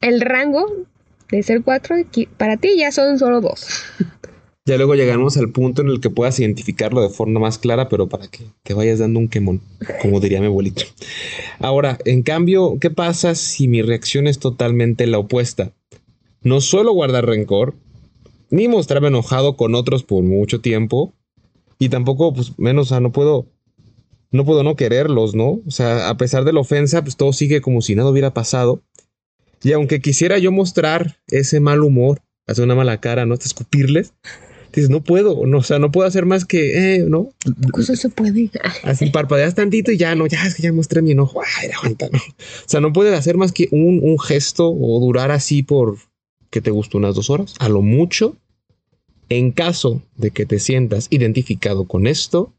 el 0.00 0.20
rango 0.20 0.66
de 1.30 1.42
ser 1.42 1.62
cuatro, 1.62 1.96
para 2.36 2.56
ti 2.56 2.76
ya 2.76 2.92
son 2.92 3.18
solo 3.18 3.40
dos. 3.40 3.68
Ya 4.68 4.76
luego 4.76 4.94
llegamos 4.94 5.38
al 5.38 5.50
punto 5.50 5.80
en 5.80 5.88
el 5.88 5.98
que 5.98 6.10
puedas 6.10 6.38
identificarlo 6.38 7.00
de 7.00 7.08
forma 7.08 7.40
más 7.40 7.56
clara, 7.56 7.88
pero 7.88 8.10
para 8.10 8.28
que 8.28 8.44
te 8.62 8.74
vayas 8.74 8.98
dando 8.98 9.18
un 9.18 9.28
quemón, 9.28 9.62
como 10.02 10.20
diría 10.20 10.40
mi 10.40 10.46
abuelito. 10.46 10.82
Ahora, 11.58 11.96
en 12.04 12.22
cambio, 12.22 12.76
¿qué 12.78 12.90
pasa 12.90 13.34
si 13.34 13.66
mi 13.66 13.80
reacción 13.80 14.26
es 14.26 14.38
totalmente 14.38 15.06
la 15.06 15.20
opuesta? 15.20 15.72
No 16.42 16.60
suelo 16.60 16.92
guardar 16.92 17.24
rencor, 17.24 17.76
ni 18.50 18.68
mostrarme 18.68 19.08
enojado 19.08 19.56
con 19.56 19.74
otros 19.74 20.02
por 20.02 20.22
mucho 20.22 20.60
tiempo, 20.60 21.14
y 21.78 21.88
tampoco, 21.88 22.34
pues, 22.34 22.58
menos, 22.58 22.88
o 22.88 22.88
sea, 22.88 23.00
no 23.00 23.12
puedo, 23.12 23.46
no 24.30 24.44
puedo 24.44 24.62
no 24.62 24.76
quererlos, 24.76 25.34
¿no? 25.34 25.60
O 25.66 25.70
sea, 25.70 26.08
a 26.08 26.16
pesar 26.16 26.44
de 26.44 26.52
la 26.52 26.60
ofensa, 26.60 27.02
pues 27.02 27.16
todo 27.16 27.32
sigue 27.32 27.60
como 27.60 27.82
si 27.82 27.94
nada 27.94 28.10
hubiera 28.10 28.34
pasado. 28.34 28.82
Y 29.62 29.72
aunque 29.72 30.00
quisiera 30.00 30.38
yo 30.38 30.52
mostrar 30.52 31.18
ese 31.28 31.60
mal 31.60 31.82
humor, 31.82 32.20
hacer 32.46 32.64
una 32.64 32.74
mala 32.74 33.00
cara, 33.00 33.26
¿no? 33.26 33.34
Hasta 33.34 33.46
escupirles, 33.46 34.12
dices, 34.72 34.90
no 34.90 35.02
puedo, 35.02 35.46
no, 35.46 35.58
o 35.58 35.62
sea, 35.62 35.78
no 35.78 35.92
puedo 35.92 36.06
hacer 36.06 36.26
más 36.26 36.44
que, 36.44 36.96
eh, 36.96 37.04
¿no? 37.08 37.30
Eso 37.78 37.94
se 37.94 38.08
puede. 38.08 38.50
Así 38.82 39.06
parpadeas 39.10 39.54
tantito 39.54 39.92
y 39.92 39.96
ya 39.98 40.14
no, 40.14 40.26
ya 40.26 40.44
es 40.44 40.54
que 40.54 40.62
ya 40.62 40.72
mostré 40.72 41.00
mi 41.00 41.12
enojo, 41.12 41.40
ay, 41.60 41.70
aguanta, 41.70 42.08
¿no? 42.12 42.18
O 42.18 42.68
sea, 42.68 42.80
no 42.80 42.92
puedes 42.92 43.16
hacer 43.16 43.36
más 43.36 43.52
que 43.52 43.68
un, 43.70 44.00
un 44.02 44.18
gesto 44.18 44.68
o 44.70 45.00
durar 45.00 45.30
así 45.30 45.62
por 45.62 45.96
que 46.50 46.60
te 46.60 46.70
gustó 46.70 46.98
unas 46.98 47.14
dos 47.14 47.30
horas, 47.30 47.54
a 47.58 47.68
lo 47.68 47.82
mucho. 47.82 48.36
En 49.28 49.52
caso 49.52 50.02
de 50.16 50.30
que 50.30 50.46
te 50.46 50.58
sientas 50.58 51.08
identificado 51.10 51.86
con 51.86 52.06
esto, 52.06 52.54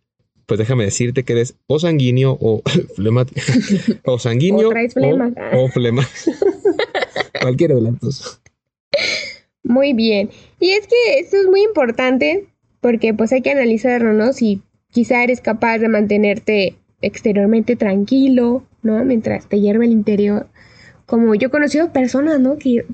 pues 0.45 0.57
déjame 0.57 0.83
decirte 0.83 1.23
que 1.23 1.33
eres 1.33 1.55
o 1.67 1.79
sanguíneo 1.79 2.37
o 2.39 2.61
flemático. 2.95 3.41
o 4.05 4.19
sanguíneo 4.19 4.69
o, 4.69 5.63
o 5.63 5.69
flema. 5.69 6.07
Cualquiera 7.41 7.75
de 7.75 7.81
las 7.81 7.99
dos. 7.99 8.41
Muy 9.63 9.93
bien. 9.93 10.29
Y 10.59 10.71
es 10.71 10.87
que 10.87 11.19
esto 11.19 11.37
es 11.37 11.47
muy 11.47 11.63
importante 11.63 12.47
porque 12.81 13.13
pues 13.13 13.31
hay 13.31 13.41
que 13.41 13.51
analizarlo, 13.51 14.13
¿no? 14.13 14.33
Si 14.33 14.61
quizá 14.91 15.23
eres 15.23 15.41
capaz 15.41 15.79
de 15.79 15.89
mantenerte 15.89 16.75
exteriormente 17.01 17.75
tranquilo, 17.75 18.63
¿no? 18.81 19.03
Mientras 19.05 19.47
te 19.47 19.59
hierve 19.59 19.85
el 19.85 19.91
interior. 19.91 20.47
Como 21.05 21.35
yo 21.35 21.47
he 21.47 21.51
conocido 21.51 21.91
personas, 21.91 22.39
¿no? 22.39 22.57
Que, 22.57 22.85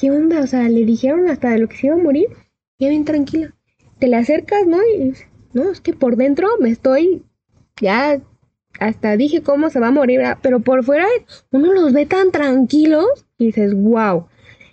¿qué 0.00 0.10
onda? 0.10 0.40
O 0.40 0.46
sea, 0.46 0.68
le 0.68 0.84
dijeron 0.84 1.28
hasta 1.28 1.50
de 1.50 1.58
lo 1.58 1.68
que 1.68 1.76
se 1.76 1.88
iba 1.88 1.96
a 1.96 1.98
morir. 1.98 2.28
Ya 2.78 2.88
bien 2.88 3.04
tranquila. 3.04 3.54
Te 3.98 4.08
le 4.08 4.16
acercas, 4.16 4.66
¿no? 4.66 4.78
Y 4.82 5.12
no, 5.52 5.70
es 5.70 5.80
que 5.80 5.92
por 5.92 6.16
dentro 6.16 6.48
me 6.58 6.70
estoy 6.70 7.22
ya 7.80 8.20
hasta 8.78 9.16
dije 9.16 9.42
cómo 9.42 9.68
se 9.68 9.80
va 9.80 9.88
a 9.88 9.92
morir, 9.92 10.20
pero 10.42 10.60
por 10.60 10.84
fuera 10.84 11.06
uno 11.50 11.72
los 11.72 11.92
ve 11.92 12.06
tan 12.06 12.30
tranquilos 12.30 13.26
y 13.36 13.46
dices, 13.46 13.74
wow. 13.74 14.26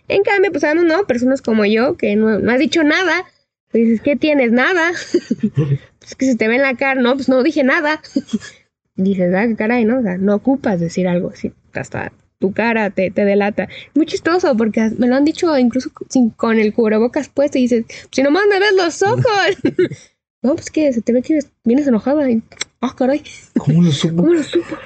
En 0.07 0.23
cambio, 0.23 0.51
pues 0.51 0.63
no, 0.75 1.05
personas 1.05 1.41
como 1.41 1.65
yo, 1.65 1.97
que 1.97 2.15
no, 2.15 2.39
no 2.39 2.51
has 2.51 2.59
dicho 2.59 2.83
nada, 2.83 3.25
dices, 3.73 4.01
¿qué 4.01 4.15
tienes? 4.15 4.51
Nada. 4.51 4.91
es 6.05 6.15
que 6.15 6.25
se 6.25 6.35
te 6.37 6.47
ve 6.47 6.55
en 6.55 6.61
la 6.61 6.75
cara, 6.75 7.01
no, 7.01 7.15
pues 7.15 7.27
no 7.27 7.43
dije 7.43 7.63
nada. 7.63 8.01
dices, 8.95 9.33
ah, 9.35 9.45
caray, 9.57 9.83
¿no? 9.83 9.99
O 9.99 10.01
sea, 10.03 10.17
no 10.17 10.35
ocupas 10.35 10.79
decir 10.79 11.07
algo, 11.07 11.33
sí, 11.33 11.51
hasta 11.73 12.13
tu 12.39 12.51
cara 12.53 12.89
te, 12.89 13.11
te 13.11 13.25
delata. 13.25 13.67
Muy 13.95 14.05
chistoso, 14.05 14.55
porque 14.55 14.91
me 14.97 15.07
lo 15.07 15.15
han 15.15 15.25
dicho 15.25 15.57
incluso 15.57 15.91
sin, 16.09 16.29
con 16.31 16.59
el 16.59 16.73
cubrebocas 16.73 17.29
puesto 17.29 17.57
y 17.57 17.63
dices, 17.63 17.85
si 18.11 18.23
nomás 18.23 18.43
me 18.49 18.59
ves 18.59 18.73
los 18.75 19.01
ojos. 19.01 19.23
no, 20.41 20.55
pues 20.55 20.69
que 20.69 20.91
se 20.93 21.01
te 21.01 21.13
ve 21.13 21.21
que 21.21 21.39
vienes 21.63 21.87
enojada 21.87 22.29
y, 22.29 22.41
ah, 22.81 22.95
caray. 22.95 23.23
¿Cómo 23.57 23.81
lo 23.81 23.91
supo? 23.91 24.17
¿Cómo 24.17 24.33
lo 24.33 24.43
supo? 24.43 24.77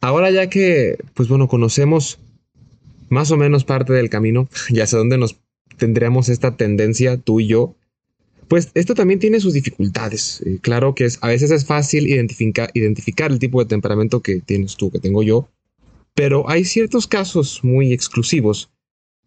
Ahora 0.00 0.30
ya 0.30 0.48
que, 0.48 0.98
pues 1.14 1.28
bueno, 1.28 1.46
conocemos 1.46 2.18
más 3.08 3.30
o 3.30 3.36
menos 3.36 3.64
parte 3.64 3.92
del 3.92 4.10
camino, 4.10 4.48
ya 4.70 4.86
sé 4.86 4.96
dónde 4.96 5.18
nos 5.18 5.38
tendríamos 5.76 6.28
esta 6.28 6.56
tendencia, 6.56 7.16
tú 7.16 7.40
y 7.40 7.46
yo, 7.46 7.76
pues 8.48 8.70
esto 8.74 8.94
también 8.94 9.20
tiene 9.20 9.40
sus 9.40 9.54
dificultades. 9.54 10.42
Eh, 10.44 10.58
claro 10.60 10.94
que 10.94 11.04
es, 11.04 11.18
a 11.22 11.28
veces 11.28 11.50
es 11.50 11.64
fácil 11.64 12.06
identificar, 12.06 12.70
identificar 12.74 13.30
el 13.30 13.38
tipo 13.38 13.62
de 13.62 13.68
temperamento 13.68 14.20
que 14.20 14.40
tienes 14.40 14.76
tú, 14.76 14.90
que 14.90 14.98
tengo 14.98 15.22
yo, 15.22 15.48
pero 16.14 16.48
hay 16.48 16.64
ciertos 16.64 17.06
casos 17.06 17.60
muy 17.62 17.92
exclusivos 17.92 18.70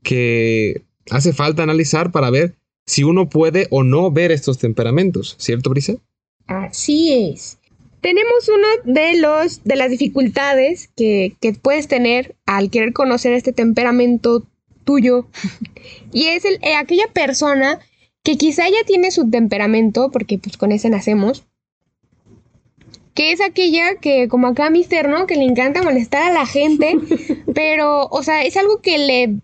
que 0.04 0.84
hace 1.10 1.34
falta 1.34 1.64
analizar 1.64 2.12
para 2.12 2.30
ver 2.30 2.56
si 2.86 3.04
uno 3.04 3.30
puede 3.30 3.68
o 3.72 3.84
no 3.84 4.12
ver 4.12 4.32
estos 4.32 4.58
temperamentos, 4.60 5.36
¿cierto, 5.40 5.70
Brisa? 5.70 5.96
Así 6.48 7.32
es. 7.32 7.58
tenemos 8.02 8.48
uno 8.50 8.94
de 8.94 9.18
los 9.18 9.64
de 9.64 9.76
las 9.76 9.90
dificultades 9.90 10.90
que, 10.96 11.36
que 11.42 11.54
puedes 11.54 11.88
tener 11.88 12.36
al 12.46 12.70
querer 12.70 12.94
conocer 12.94 13.34
este 13.34 13.52
temperamento 13.52 14.46
tuyo. 14.84 15.28
y 16.14 16.28
es 16.28 16.46
el, 16.46 16.60
eh, 16.62 16.76
aquella 16.76 17.08
persona 17.12 17.80
que 18.24 18.38
quizá 18.38 18.68
ya 18.70 18.86
tiene 18.86 19.12
su 19.12 19.30
temperamento, 19.30 20.10
porque 20.12 20.38
pues 20.38 20.58
con 20.58 20.72
ese 20.72 20.90
nacemos, 20.90 21.46
que 23.16 23.32
es 23.32 23.42
aquella 23.42 23.96
que, 23.96 24.28
como 24.28 24.48
acá 24.48 24.70
Mister, 24.70 25.10
¿no? 25.10 25.26
Que 25.26 25.38
le 25.38 25.46
encanta 25.46 25.82
molestar 25.82 26.22
a 26.22 26.34
la 26.34 26.46
gente, 26.46 26.98
pero, 27.56 28.08
o 28.08 28.22
sea, 28.22 28.44
es 28.44 28.58
algo 28.58 28.82
que 28.82 28.98
le, 29.00 29.40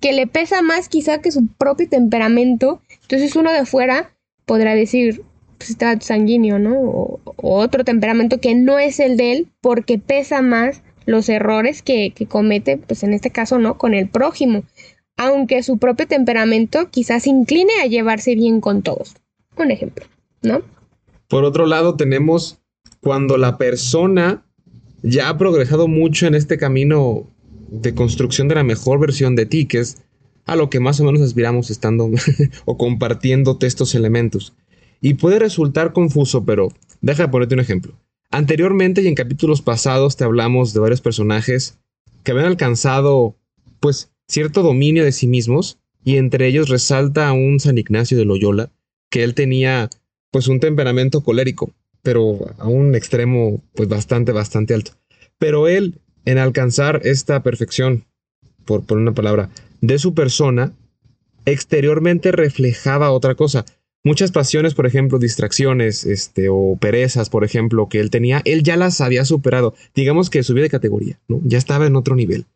que 0.00 0.12
le 0.12 0.26
pesa 0.26 0.60
más 0.60 0.88
quizá 0.88 1.20
que 1.22 1.30
su 1.30 1.46
propio 1.46 1.88
temperamento. 1.88 2.82
Entonces 3.02 3.36
uno 3.36 3.52
de 3.52 3.64
fuera 3.64 4.10
podrá 4.44 4.74
decir, 4.74 5.22
pues 5.56 5.70
está 5.70 5.98
sanguíneo, 6.00 6.58
¿no? 6.58 6.74
O, 6.76 7.20
otro 7.36 7.84
temperamento 7.84 8.40
que 8.40 8.56
no 8.56 8.80
es 8.80 8.98
el 8.98 9.16
de 9.16 9.32
él, 9.32 9.48
porque 9.60 9.98
pesa 9.98 10.42
más 10.42 10.82
los 11.06 11.28
errores 11.28 11.82
que, 11.82 12.10
que 12.10 12.26
comete, 12.26 12.78
pues 12.78 13.04
en 13.04 13.14
este 13.14 13.30
caso, 13.30 13.58
¿no? 13.58 13.78
Con 13.78 13.94
el 13.94 14.08
prójimo. 14.08 14.64
Aunque 15.16 15.62
su 15.62 15.78
propio 15.78 16.08
temperamento 16.08 16.90
quizás 16.90 17.28
incline 17.28 17.72
a 17.80 17.86
llevarse 17.86 18.34
bien 18.34 18.60
con 18.60 18.82
todos. 18.82 19.14
Un 19.56 19.70
ejemplo, 19.70 20.04
¿no? 20.42 20.62
Por 21.28 21.44
otro 21.44 21.66
lado, 21.66 21.96
tenemos 21.96 22.58
cuando 23.00 23.36
la 23.36 23.58
persona 23.58 24.44
ya 25.02 25.28
ha 25.28 25.38
progresado 25.38 25.88
mucho 25.88 26.26
en 26.26 26.34
este 26.34 26.58
camino 26.58 27.30
de 27.70 27.94
construcción 27.94 28.48
de 28.48 28.56
la 28.56 28.64
mejor 28.64 28.98
versión 28.98 29.36
de 29.36 29.46
ti, 29.46 29.66
que 29.66 29.78
es 29.78 29.98
a 30.46 30.56
lo 30.56 30.70
que 30.70 30.80
más 30.80 30.98
o 31.00 31.04
menos 31.04 31.20
aspiramos 31.20 31.70
estando 31.70 32.10
o 32.64 32.78
compartiendo 32.78 33.58
estos 33.60 33.94
elementos. 33.94 34.54
Y 35.00 35.14
puede 35.14 35.38
resultar 35.38 35.92
confuso, 35.92 36.44
pero 36.44 36.68
deja 37.00 37.30
ponerte 37.30 37.54
un 37.54 37.60
ejemplo. 37.60 37.94
Anteriormente 38.30 39.02
y 39.02 39.06
en 39.06 39.14
capítulos 39.14 39.62
pasados 39.62 40.16
te 40.16 40.24
hablamos 40.24 40.74
de 40.74 40.80
varios 40.80 41.00
personajes 41.00 41.78
que 42.24 42.32
habían 42.32 42.46
alcanzado, 42.46 43.36
pues, 43.80 44.10
cierto 44.26 44.62
dominio 44.62 45.04
de 45.04 45.12
sí 45.12 45.28
mismos, 45.28 45.78
y 46.04 46.16
entre 46.16 46.46
ellos 46.46 46.68
resalta 46.68 47.28
a 47.28 47.32
un 47.32 47.60
San 47.60 47.78
Ignacio 47.78 48.18
de 48.18 48.24
Loyola, 48.24 48.70
que 49.10 49.24
él 49.24 49.34
tenía, 49.34 49.88
pues, 50.30 50.48
un 50.48 50.60
temperamento 50.60 51.22
colérico, 51.22 51.72
pero 52.02 52.54
a 52.58 52.68
un 52.68 52.94
extremo 52.94 53.62
pues 53.74 53.88
bastante, 53.88 54.32
bastante 54.32 54.74
alto. 54.74 54.92
Pero 55.38 55.68
él, 55.68 56.00
en 56.24 56.38
alcanzar 56.38 57.00
esta 57.04 57.42
perfección, 57.42 58.04
por, 58.64 58.84
por 58.84 58.98
una 58.98 59.12
palabra, 59.12 59.50
de 59.80 59.98
su 59.98 60.14
persona, 60.14 60.72
exteriormente 61.44 62.32
reflejaba 62.32 63.10
otra 63.10 63.34
cosa. 63.34 63.64
Muchas 64.04 64.30
pasiones, 64.30 64.74
por 64.74 64.86
ejemplo, 64.86 65.18
distracciones, 65.18 66.04
este, 66.04 66.48
o 66.48 66.76
perezas, 66.80 67.30
por 67.30 67.44
ejemplo, 67.44 67.88
que 67.88 68.00
él 68.00 68.10
tenía, 68.10 68.42
él 68.44 68.62
ya 68.62 68.76
las 68.76 69.00
había 69.00 69.24
superado. 69.24 69.74
Digamos 69.94 70.30
que 70.30 70.42
subió 70.42 70.62
de 70.62 70.70
categoría, 70.70 71.18
¿no? 71.28 71.40
Ya 71.44 71.58
estaba 71.58 71.86
en 71.86 71.96
otro 71.96 72.14
nivel. 72.14 72.46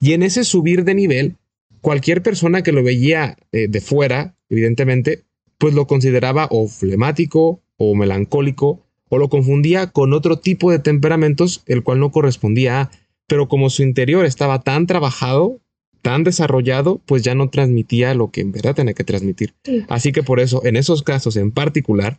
Y 0.00 0.12
en 0.12 0.22
ese 0.22 0.44
subir 0.44 0.84
de 0.84 0.94
nivel, 0.94 1.36
cualquier 1.80 2.22
persona 2.22 2.62
que 2.62 2.72
lo 2.72 2.82
veía 2.82 3.36
eh, 3.52 3.68
de 3.68 3.80
fuera, 3.80 4.36
evidentemente, 4.48 5.24
pues 5.62 5.74
lo 5.74 5.86
consideraba 5.86 6.48
o 6.50 6.66
flemático, 6.66 7.60
o 7.76 7.94
melancólico, 7.94 8.84
o 9.08 9.18
lo 9.18 9.28
confundía 9.28 9.92
con 9.92 10.12
otro 10.12 10.40
tipo 10.40 10.72
de 10.72 10.80
temperamentos, 10.80 11.62
el 11.66 11.84
cual 11.84 12.00
no 12.00 12.10
correspondía 12.10 12.80
a, 12.80 12.90
pero 13.28 13.46
como 13.46 13.70
su 13.70 13.84
interior 13.84 14.26
estaba 14.26 14.62
tan 14.62 14.88
trabajado, 14.88 15.60
tan 16.02 16.24
desarrollado, 16.24 17.00
pues 17.06 17.22
ya 17.22 17.36
no 17.36 17.48
transmitía 17.48 18.12
lo 18.14 18.32
que 18.32 18.40
en 18.40 18.50
verdad 18.50 18.74
tenía 18.74 18.94
que 18.94 19.04
transmitir. 19.04 19.54
Así 19.86 20.10
que 20.10 20.24
por 20.24 20.40
eso, 20.40 20.64
en 20.64 20.74
esos 20.74 21.04
casos 21.04 21.36
en 21.36 21.52
particular, 21.52 22.18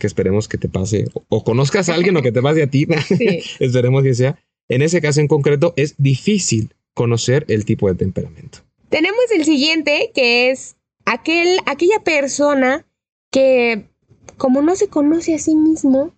que 0.00 0.08
esperemos 0.08 0.48
que 0.48 0.58
te 0.58 0.68
pase, 0.68 1.04
o, 1.28 1.44
conozcas 1.44 1.90
a 1.90 1.94
alguien 1.94 2.16
o 2.16 2.22
que 2.22 2.32
te 2.32 2.42
pase 2.42 2.64
a 2.64 2.70
ti, 2.70 2.88
esperemos 3.60 4.02
que 4.02 4.14
sea, 4.14 4.36
en 4.68 4.82
ese 4.82 5.00
caso 5.00 5.20
en 5.20 5.28
concreto 5.28 5.74
es 5.76 5.94
difícil 5.96 6.74
conocer 6.94 7.44
el 7.46 7.64
tipo 7.64 7.86
de 7.86 7.94
temperamento. 7.94 8.58
Tenemos 8.88 9.30
el 9.32 9.44
siguiente, 9.44 10.10
que 10.12 10.50
es 10.50 10.74
aquel, 11.10 11.58
aquella 11.66 11.98
persona 12.04 12.86
que 13.32 13.88
como 14.36 14.62
no 14.62 14.76
se 14.76 14.88
conoce 14.88 15.34
a 15.34 15.38
sí 15.38 15.56
mismo, 15.56 16.14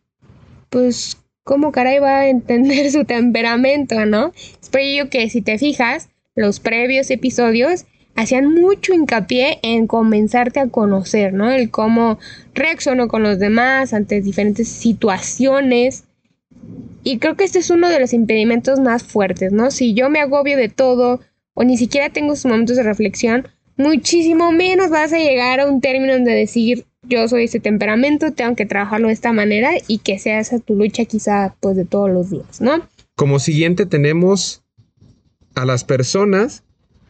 pues 0.68 1.16
cómo 1.44 1.72
caray 1.72 1.98
va 1.98 2.18
a 2.18 2.28
entender 2.28 2.90
su 2.92 3.05
temperamento, 3.05 4.05
¿no? 4.05 4.33
Es 4.61 4.68
por 4.68 4.81
ello 4.81 5.09
que 5.09 5.31
si 5.31 5.40
te 5.40 5.59
fijas, 5.59 6.11
los 6.35 6.61
previos 6.61 7.11
episodios 7.11 7.87
hacían 8.16 8.52
mucho 8.52 8.92
hincapié 8.92 9.59
en 9.62 9.87
comenzarte 9.87 10.61
a 10.61 10.68
conocer, 10.68 11.33
¿no? 11.33 11.50
El 11.50 11.70
cómo 11.70 12.18
reacciono 12.55 13.09
con 13.09 13.22
los 13.22 13.38
demás 13.38 13.94
ante 13.94 14.20
diferentes 14.20 14.68
situaciones. 14.68 16.05
Y 17.02 17.18
creo 17.18 17.37
que 17.37 17.44
este 17.44 17.61
es 17.61 17.70
uno 17.70 17.88
de 17.88 17.98
los 17.98 18.12
impedimentos 18.12 18.78
más 18.78 19.02
fuertes, 19.02 19.52
¿no? 19.52 19.70
Si 19.70 19.94
yo 19.94 20.11
me 20.11 20.20
agobio 20.20 20.59
de 20.59 20.68
todo 20.68 21.20
o 21.55 21.64
ni 21.64 21.78
siquiera 21.78 22.11
tengo 22.11 22.37
sus 22.37 22.46
momentos 22.46 22.76
de 22.76 22.83
reflexión, 22.83 23.48
muchísimo 23.76 24.52
menos 24.52 24.90
vas 24.90 25.12
a 25.12 25.18
llegar 25.18 25.61
a 25.61 25.66
un 25.66 25.80
término 25.80 26.14
de 26.14 26.32
decir, 26.32 26.87
yo 27.02 27.26
soy 27.28 27.44
ese 27.44 27.61
temperamento, 27.61 28.32
tengo 28.32 28.54
que 28.54 28.66
trabajarlo 28.66 29.08
de 29.08 29.14
esta 29.14 29.32
manera 29.32 29.72
y 29.88 29.98
que 29.98 30.18
sea 30.18 30.40
esa 30.40 30.58
tu 30.58 30.74
lucha 30.74 31.04
quizá 31.04 31.54
pues 31.61 31.76
de 31.76 31.85
todos 31.85 32.11
los 32.11 32.30
días, 32.30 32.61
¿no? 32.61 32.87
Como 33.16 33.38
siguiente 33.38 33.87
tenemos 33.87 34.62
a 35.54 35.64
las 35.64 35.85
personas 35.85 36.64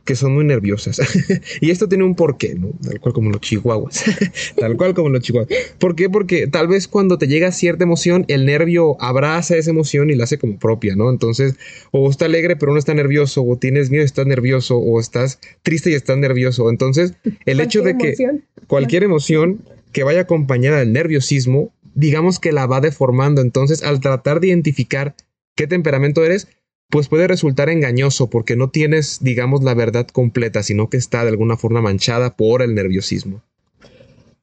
que 0.04 0.16
son 0.16 0.34
muy 0.34 0.44
nerviosas. 0.44 1.00
y 1.60 1.70
esto 1.70 1.88
tiene 1.88 2.04
un 2.04 2.14
porqué, 2.14 2.54
¿no? 2.54 2.70
Tal 2.82 3.00
cual 3.00 3.14
como 3.14 3.30
los 3.30 3.40
chihuahuas. 3.40 4.04
tal 4.56 4.76
cual 4.76 4.94
como 4.94 5.08
los 5.08 5.22
chihuahuas. 5.22 5.48
¿Por 5.78 5.94
qué? 5.94 6.10
Porque 6.10 6.46
tal 6.46 6.68
vez 6.68 6.88
cuando 6.88 7.18
te 7.18 7.28
llega 7.28 7.52
cierta 7.52 7.84
emoción, 7.84 8.24
el 8.28 8.46
nervio 8.46 9.00
abraza 9.00 9.56
esa 9.56 9.70
emoción 9.70 10.10
y 10.10 10.14
la 10.14 10.24
hace 10.24 10.38
como 10.38 10.58
propia, 10.58 10.96
¿no? 10.96 11.10
Entonces, 11.10 11.54
o 11.90 12.10
está 12.10 12.24
alegre 12.24 12.56
pero 12.56 12.72
no 12.72 12.78
está 12.78 12.94
nervioso, 12.94 13.42
o 13.44 13.56
tienes 13.56 13.90
miedo 13.90 14.02
y 14.02 14.06
estás 14.06 14.26
nervioso, 14.26 14.78
o 14.78 15.00
estás 15.00 15.38
triste 15.62 15.90
y 15.90 15.94
estás 15.94 16.18
nervioso. 16.18 16.70
Entonces, 16.70 17.14
el 17.46 17.60
hecho 17.60 17.82
de 17.82 17.96
que 17.96 18.14
cualquier 18.66 19.04
emoción 19.04 19.62
que 19.92 20.04
vaya 20.04 20.22
acompañada 20.22 20.78
del 20.78 20.92
nerviosismo, 20.92 21.72
digamos 21.94 22.40
que 22.40 22.52
la 22.52 22.66
va 22.66 22.80
deformando. 22.80 23.40
Entonces, 23.40 23.82
al 23.82 24.00
tratar 24.00 24.40
de 24.40 24.48
identificar 24.48 25.14
qué 25.54 25.66
temperamento 25.66 26.24
eres, 26.24 26.48
pues 26.92 27.08
puede 27.08 27.26
resultar 27.26 27.70
engañoso 27.70 28.28
porque 28.28 28.54
no 28.54 28.68
tienes, 28.68 29.20
digamos, 29.22 29.62
la 29.62 29.72
verdad 29.72 30.06
completa, 30.06 30.62
sino 30.62 30.90
que 30.90 30.98
está 30.98 31.22
de 31.22 31.30
alguna 31.30 31.56
forma 31.56 31.80
manchada 31.80 32.36
por 32.36 32.60
el 32.60 32.74
nerviosismo. 32.74 33.40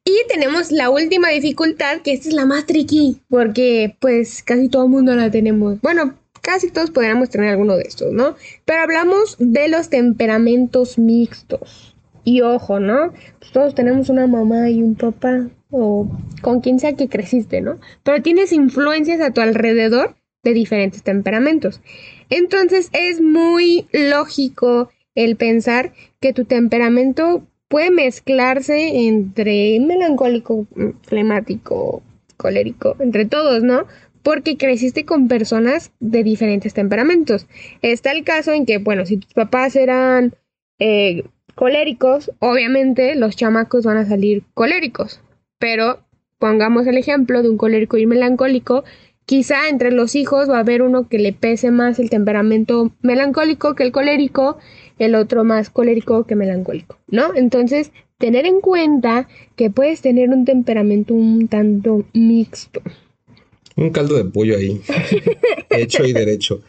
Y 0.04 0.16
tenemos 0.26 0.72
la 0.72 0.90
última 0.90 1.28
dificultad, 1.28 2.00
que 2.00 2.12
esta 2.12 2.28
es 2.28 2.34
la 2.34 2.46
más 2.46 2.66
tricky, 2.66 3.20
porque 3.28 3.96
pues 4.00 4.42
casi 4.42 4.68
todo 4.68 4.86
el 4.86 4.90
mundo 4.90 5.14
la 5.14 5.30
tenemos. 5.30 5.80
Bueno, 5.80 6.18
casi 6.42 6.72
todos 6.72 6.90
podríamos 6.90 7.30
tener 7.30 7.50
alguno 7.50 7.76
de 7.76 7.84
estos, 7.84 8.12
¿no? 8.12 8.34
Pero 8.64 8.82
hablamos 8.82 9.36
de 9.38 9.68
los 9.68 9.88
temperamentos 9.88 10.98
mixtos. 10.98 11.94
Y 12.24 12.40
ojo, 12.40 12.80
¿no? 12.80 13.12
Pues 13.38 13.52
todos 13.52 13.76
tenemos 13.76 14.08
una 14.08 14.26
mamá 14.26 14.70
y 14.70 14.82
un 14.82 14.96
papá, 14.96 15.48
o 15.70 16.08
con 16.42 16.62
quien 16.62 16.80
sea 16.80 16.94
que 16.94 17.08
creciste, 17.08 17.60
¿no? 17.60 17.78
Pero 18.02 18.20
tienes 18.22 18.52
influencias 18.52 19.20
a 19.20 19.30
tu 19.30 19.40
alrededor 19.40 20.16
de 20.42 20.54
diferentes 20.54 21.02
temperamentos. 21.02 21.80
Entonces 22.28 22.90
es 22.92 23.20
muy 23.20 23.86
lógico 23.92 24.90
el 25.14 25.36
pensar 25.36 25.92
que 26.20 26.32
tu 26.32 26.44
temperamento 26.44 27.46
puede 27.68 27.90
mezclarse 27.90 29.06
entre 29.06 29.78
melancólico, 29.80 30.66
flemático, 31.02 32.02
colérico, 32.36 32.96
entre 32.98 33.26
todos, 33.26 33.62
¿no? 33.62 33.86
Porque 34.22 34.56
creciste 34.56 35.04
con 35.04 35.28
personas 35.28 35.92
de 36.00 36.24
diferentes 36.24 36.74
temperamentos. 36.74 37.46
Está 37.82 38.12
el 38.12 38.24
caso 38.24 38.52
en 38.52 38.66
que, 38.66 38.78
bueno, 38.78 39.06
si 39.06 39.18
tus 39.18 39.32
papás 39.32 39.76
eran 39.76 40.34
eh, 40.78 41.24
coléricos, 41.54 42.32
obviamente 42.38 43.14
los 43.14 43.36
chamacos 43.36 43.84
van 43.84 43.98
a 43.98 44.06
salir 44.06 44.42
coléricos. 44.54 45.20
Pero 45.58 46.00
pongamos 46.38 46.86
el 46.86 46.96
ejemplo 46.96 47.42
de 47.42 47.50
un 47.50 47.56
colérico 47.56 47.98
y 47.98 48.06
melancólico 48.06 48.84
Quizá 49.30 49.68
entre 49.68 49.92
los 49.92 50.16
hijos 50.16 50.50
va 50.50 50.56
a 50.56 50.60
haber 50.62 50.82
uno 50.82 51.08
que 51.08 51.20
le 51.20 51.32
pese 51.32 51.70
más 51.70 52.00
el 52.00 52.10
temperamento 52.10 52.90
melancólico 53.00 53.76
que 53.76 53.84
el 53.84 53.92
colérico, 53.92 54.58
el 54.98 55.14
otro 55.14 55.44
más 55.44 55.70
colérico 55.70 56.26
que 56.26 56.34
melancólico, 56.34 56.98
¿no? 57.06 57.32
Entonces, 57.36 57.92
tener 58.18 58.44
en 58.44 58.60
cuenta 58.60 59.28
que 59.54 59.70
puedes 59.70 60.00
tener 60.00 60.30
un 60.30 60.44
temperamento 60.44 61.14
un 61.14 61.46
tanto 61.46 62.04
mixto. 62.12 62.82
Un 63.76 63.90
caldo 63.90 64.16
de 64.16 64.24
pollo 64.24 64.56
ahí, 64.56 64.80
hecho 65.70 66.04
y 66.04 66.12
derecho. 66.12 66.62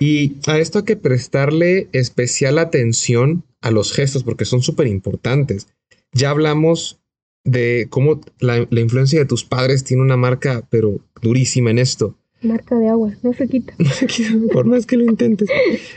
Y 0.00 0.36
a 0.46 0.58
esto 0.58 0.78
hay 0.78 0.84
que 0.86 0.96
prestarle 0.96 1.90
especial 1.92 2.58
atención 2.58 3.44
a 3.60 3.70
los 3.70 3.92
gestos 3.92 4.24
porque 4.24 4.46
son 4.46 4.62
súper 4.62 4.86
importantes. 4.86 5.68
Ya 6.12 6.30
hablamos 6.30 6.98
de 7.46 7.86
cómo 7.88 8.20
la, 8.40 8.66
influencia 8.70 9.20
de 9.20 9.24
tus 9.24 9.44
padres 9.44 9.84
tiene 9.84 10.02
una 10.02 10.16
marca, 10.16 10.66
pero 10.68 10.98
durísima 11.22 11.70
en 11.70 11.78
esto. 11.78 12.16
Marca 12.42 12.74
de 12.78 12.88
agua, 12.88 13.14
no 13.22 13.32
se 13.32 13.48
quita. 13.48 13.74
No 13.78 13.90
se 13.90 14.06
quita, 14.06 14.32
por 14.52 14.66
más 14.66 14.84
que 14.84 14.96
lo 14.96 15.04
intentes. 15.04 15.48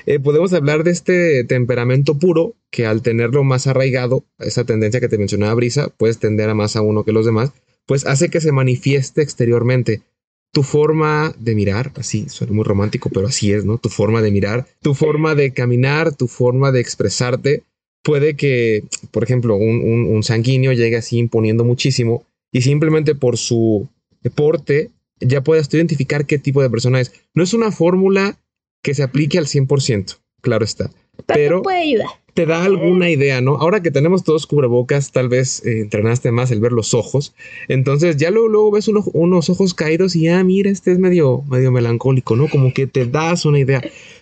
Eh, 0.05 0.19
podemos 0.19 0.53
hablar 0.53 0.83
de 0.83 0.91
este 0.91 1.43
temperamento 1.43 2.17
puro 2.17 2.55
que 2.71 2.85
al 2.85 3.01
tenerlo 3.01 3.43
más 3.43 3.67
arraigado, 3.67 4.23
esa 4.37 4.63
tendencia 4.63 5.01
que 5.01 5.09
te 5.09 5.17
mencionaba 5.17 5.55
Brisa, 5.55 5.89
puedes 5.89 6.19
tender 6.19 6.49
a 6.49 6.55
más 6.55 6.75
a 6.75 6.81
uno 6.81 7.03
que 7.03 7.11
los 7.11 7.25
demás, 7.25 7.51
pues 7.85 8.05
hace 8.05 8.29
que 8.29 8.39
se 8.39 8.51
manifieste 8.51 9.21
exteriormente. 9.21 10.03
tu 10.51 10.63
forma 10.63 11.31
de 11.37 11.53
mirar, 11.53 11.91
así 11.95 12.27
suena 12.27 12.53
muy 12.53 12.63
romántico, 12.63 13.11
pero 13.13 13.27
así 13.27 13.51
es, 13.51 13.65
¿no? 13.65 13.77
Tu 13.77 13.89
forma 13.89 14.23
de 14.23 14.31
mirar, 14.31 14.65
tu 14.81 14.95
forma 14.95 15.35
de 15.35 15.53
caminar, 15.53 16.15
tu 16.15 16.27
forma 16.27 16.71
de 16.71 16.79
expresarte. 16.79 17.63
Puede 18.03 18.35
que, 18.35 18.83
por 19.11 19.23
ejemplo, 19.23 19.55
un, 19.55 20.23
sanguíneo 20.23 20.73
llegue 20.73 20.97
así 20.97 21.17
imponiendo 21.17 21.63
muchísimo 21.63 22.23
y 22.51 22.61
simplemente 22.61 23.15
por 23.15 23.37
su 23.37 23.87
deporte 24.21 24.89
ya 25.19 25.41
puedas 25.41 25.73
identificar 25.73 26.25
qué 26.25 26.37
tipo 26.37 26.61
de 26.61 26.69
persona 26.69 27.01
es. 27.01 27.11
No 27.33 27.43
es 27.43 27.53
una 27.53 27.71
fórmula 27.71 28.37
que 28.81 28.93
se 28.93 29.03
aplique 29.03 29.37
al 29.37 29.45
100%, 29.45 30.17
claro 30.41 30.63
está. 30.63 30.89
Pero 31.25 31.61
puede 31.61 31.79
ayudar 31.79 32.07
te 32.39 32.45
da 32.45 32.63
alguna 32.63 33.09
idea, 33.09 33.41
¿no? 33.41 33.57
Ahora 33.57 33.81
que 33.81 33.91
tenemos 33.91 34.23
todos 34.23 34.47
cubrebocas, 34.47 35.11
tal 35.11 35.27
vez 35.27 35.61
eh, 35.65 35.81
entrenaste 35.81 36.31
más 36.31 36.51
el 36.51 36.61
ver 36.61 36.71
los 36.71 36.93
ojos. 36.93 37.35
Entonces 37.67 38.15
ya 38.15 38.31
luego, 38.31 38.47
luego 38.47 38.71
ves 38.71 38.87
unos 38.87 39.49
ojos 39.49 39.73
caídos 39.73 40.15
y 40.15 40.21
ya, 40.21 40.39
ah, 40.39 40.43
mira, 40.45 40.71
este 40.71 40.93
es 40.93 40.99
medio, 40.99 41.43
medio 41.49 41.73
melancólico, 41.73 42.37
¿no? 42.37 42.47
Como 42.47 42.73
que 42.73 42.87
te 42.87 43.05
das 43.05 43.43
una 43.43 43.59
idea. 43.59 43.81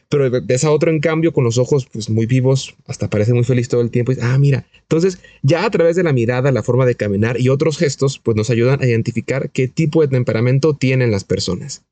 Pero 0.10 0.30
ves 0.43 0.63
a 0.63 0.72
otro 0.72 0.89
en 0.89 1.00
cambio 1.00 1.34
con 1.34 1.43
los 1.43 1.58
ojos 1.58 1.88
pues 1.91 2.10
muy 2.10 2.26
vivos, 2.26 2.76
hasta 2.88 3.10
parece 3.10 3.34
muy 3.34 3.43
feliz 3.43 3.67
todo 3.67 3.82
el 3.82 3.91
tiempo. 3.91 4.13
Y, 4.13 4.17
ah, 4.22 4.38
mira. 4.38 4.65
Entonces 4.82 5.20
ya 5.41 5.65
a 5.65 5.70
través 5.70 5.96
de 5.96 6.04
la 6.04 6.13
mirada, 6.13 6.52
la 6.52 6.63
forma 6.63 6.86
de 6.86 6.96
caminar 6.96 7.39
y 7.39 7.50
otros 7.50 7.78
gestos, 7.78 8.20
pues 8.20 8.38
nos 8.38 8.50
ayudan 8.50 8.82
a 8.82 8.86
identificar 8.86 9.50
qué 9.50 9.67
tipo 9.67 10.02
de 10.02 10.08
temperamento 10.08 10.74
tienen 10.74 11.12
las 11.12 11.24
personas. 11.24 11.84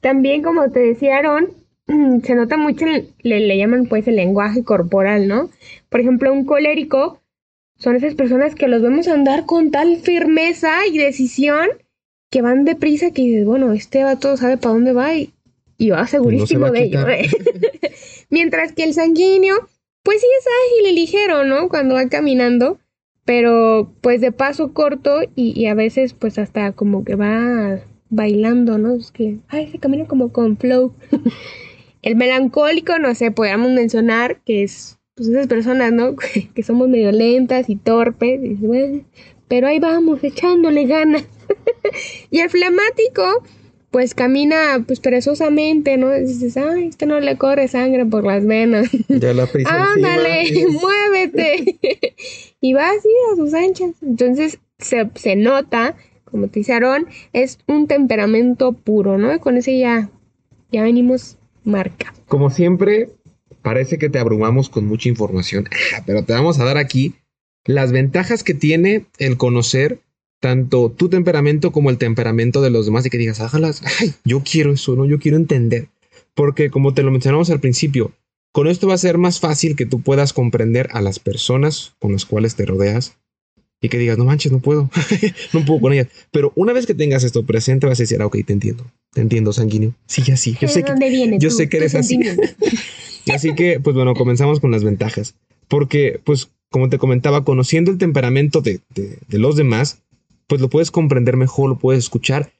También, 0.00 0.42
como 0.42 0.70
te 0.70 0.80
decía 0.80 1.18
Aaron, 1.18 1.48
se 2.24 2.34
nota 2.34 2.56
mucho, 2.56 2.86
le, 2.86 3.40
le, 3.40 3.58
llaman 3.58 3.86
pues 3.86 4.06
el 4.08 4.16
lenguaje 4.16 4.62
corporal, 4.64 5.28
¿no? 5.28 5.50
Por 5.88 6.00
ejemplo, 6.00 6.32
un 6.32 6.44
colérico 6.44 7.20
son 7.78 7.94
esas 7.94 8.14
personas 8.14 8.54
que 8.54 8.68
los 8.68 8.82
vemos 8.82 9.06
andar 9.06 9.46
con 9.46 9.70
tal 9.70 9.98
firmeza 9.98 10.86
y 10.90 10.98
decisión 10.98 11.68
que 12.30 12.42
van 12.42 12.64
deprisa 12.64 13.12
que 13.12 13.22
dices, 13.22 13.46
bueno, 13.46 13.72
este 13.72 14.04
todo 14.20 14.36
sabe 14.36 14.56
para 14.56 14.74
dónde 14.74 14.92
va 14.92 15.14
y, 15.14 15.32
va 15.90 16.06
segurísimo 16.06 16.70
de 16.70 16.84
ello. 16.84 17.06
Mientras 18.30 18.72
que 18.72 18.84
el 18.84 18.94
sanguíneo, 18.94 19.56
pues 20.02 20.20
sí 20.20 20.26
es 20.38 20.46
ágil 20.46 20.92
y 20.92 21.00
ligero, 21.00 21.44
¿no? 21.44 21.68
Cuando 21.68 21.94
va 21.94 22.08
caminando, 22.08 22.78
pero 23.24 23.92
pues 24.00 24.20
de 24.20 24.32
paso 24.32 24.72
corto 24.72 25.22
y, 25.34 25.58
y 25.58 25.66
a 25.66 25.74
veces 25.74 26.14
pues 26.14 26.38
hasta 26.38 26.72
como 26.72 27.04
que 27.04 27.14
va 27.14 27.80
bailando, 28.10 28.78
¿no? 28.78 28.94
Es 28.94 29.12
que, 29.12 29.38
ay, 29.48 29.70
se 29.70 29.78
camina 29.78 30.06
como 30.06 30.32
con 30.32 30.56
flow. 30.56 30.94
El 32.02 32.16
melancólico, 32.16 32.98
no 32.98 33.14
sé, 33.14 33.30
podríamos 33.30 33.72
mencionar 33.72 34.40
que 34.44 34.62
es 34.62 34.98
pues 35.14 35.28
esas 35.28 35.48
personas, 35.48 35.92
¿no? 35.92 36.14
que 36.54 36.62
somos 36.62 36.88
medio 36.88 37.12
lentas 37.12 37.68
y 37.68 37.76
torpes, 37.76 38.40
pero 39.48 39.66
ahí 39.66 39.80
vamos, 39.80 40.22
echándole 40.22 40.84
ganas. 40.84 41.24
y 42.30 42.40
el 42.40 42.50
flemático, 42.50 43.42
pues 43.90 44.14
camina 44.14 44.84
pues 44.86 45.00
perezosamente, 45.00 45.96
¿no? 45.96 46.10
dices, 46.12 46.56
ay, 46.56 46.88
este 46.88 47.06
no 47.06 47.20
le 47.20 47.36
corre 47.36 47.68
sangre 47.68 48.04
por 48.04 48.24
las 48.24 48.46
venas. 48.46 48.88
Ya 49.08 49.32
la 49.32 49.48
Ándale, 49.66 50.44
muévete. 50.80 51.78
y 52.60 52.72
va 52.74 52.90
así 52.90 53.08
a 53.32 53.36
sus 53.36 53.54
anchas. 53.54 53.90
Entonces 54.02 54.58
se, 54.78 55.08
se 55.14 55.36
nota, 55.36 55.96
como 56.24 56.48
te 56.48 56.60
dice 56.60 56.72
Aarón, 56.74 57.06
es 57.32 57.58
un 57.66 57.86
temperamento 57.86 58.72
puro, 58.72 59.18
¿no? 59.18 59.40
Con 59.40 59.56
ese 59.56 59.78
ya, 59.78 60.10
ya 60.70 60.82
venimos 60.82 61.38
marca. 61.64 62.14
Como 62.26 62.50
siempre, 62.50 63.08
parece 63.62 63.98
que 63.98 64.10
te 64.10 64.18
abrumamos 64.18 64.68
con 64.68 64.86
mucha 64.86 65.08
información, 65.08 65.68
pero 66.06 66.24
te 66.24 66.32
vamos 66.32 66.60
a 66.60 66.64
dar 66.64 66.76
aquí 66.76 67.14
las 67.64 67.92
ventajas 67.92 68.42
que 68.42 68.54
tiene 68.54 69.06
el 69.18 69.36
conocer 69.36 70.00
tanto 70.40 70.90
tu 70.90 71.08
temperamento 71.08 71.72
como 71.72 71.90
el 71.90 71.98
temperamento 71.98 72.60
de 72.62 72.70
los 72.70 72.86
demás 72.86 73.06
y 73.06 73.10
que 73.10 73.18
digas, 73.18 73.40
hágalas, 73.40 73.82
ay, 74.00 74.14
yo 74.24 74.42
quiero 74.42 74.72
eso, 74.72 74.94
¿no? 74.94 75.04
Yo 75.04 75.18
quiero 75.18 75.36
entender. 75.36 75.88
Porque 76.34 76.70
como 76.70 76.94
te 76.94 77.02
lo 77.02 77.10
mencionamos 77.10 77.50
al 77.50 77.60
principio, 77.60 78.12
con 78.52 78.68
esto 78.68 78.86
va 78.86 78.94
a 78.94 78.98
ser 78.98 79.18
más 79.18 79.40
fácil 79.40 79.76
que 79.76 79.86
tú 79.86 80.00
puedas 80.00 80.32
comprender 80.32 80.88
a 80.92 81.00
las 81.00 81.18
personas 81.18 81.94
con 81.98 82.12
las 82.12 82.24
cuales 82.24 82.54
te 82.54 82.66
rodeas 82.66 83.16
y 83.80 83.88
que 83.88 83.98
digas, 83.98 84.18
no 84.18 84.24
manches, 84.24 84.50
no 84.50 84.60
puedo, 84.60 84.90
no 85.52 85.64
puedo 85.64 85.80
con 85.80 85.92
ellas. 85.92 86.08
Pero 86.30 86.52
una 86.56 86.72
vez 86.72 86.86
que 86.86 86.94
tengas 86.94 87.24
esto 87.24 87.44
presente, 87.44 87.86
vas 87.86 87.98
a 87.98 88.02
decir, 88.02 88.20
ah, 88.20 88.26
ok, 88.26 88.38
te 88.44 88.52
entiendo, 88.52 88.84
te 89.12 89.20
entiendo, 89.20 89.52
sanguíneo. 89.52 89.94
Sí, 90.06 90.22
ya 90.22 90.36
sí, 90.36 90.56
yo 90.60 90.68
sé 90.68 90.82
que, 90.82 91.38
yo 91.38 91.50
sé 91.50 91.68
que 91.68 91.76
eres 91.76 91.94
así. 91.94 92.18
así 93.32 93.54
que, 93.54 93.80
pues 93.80 93.94
bueno, 93.94 94.14
comenzamos 94.14 94.60
con 94.60 94.70
las 94.70 94.82
ventajas. 94.82 95.34
Porque, 95.68 96.20
pues, 96.24 96.50
como 96.70 96.88
te 96.88 96.98
comentaba, 96.98 97.44
conociendo 97.44 97.90
el 97.90 97.98
temperamento 97.98 98.60
de, 98.60 98.80
de 98.94 99.38
los 99.38 99.56
demás, 99.56 100.00
pues 100.48 100.60
lo 100.60 100.68
puedes 100.68 100.90
comprender 100.90 101.36
mejor, 101.36 101.68
lo 101.68 101.78
puedes 101.78 102.04
escuchar, 102.04 102.50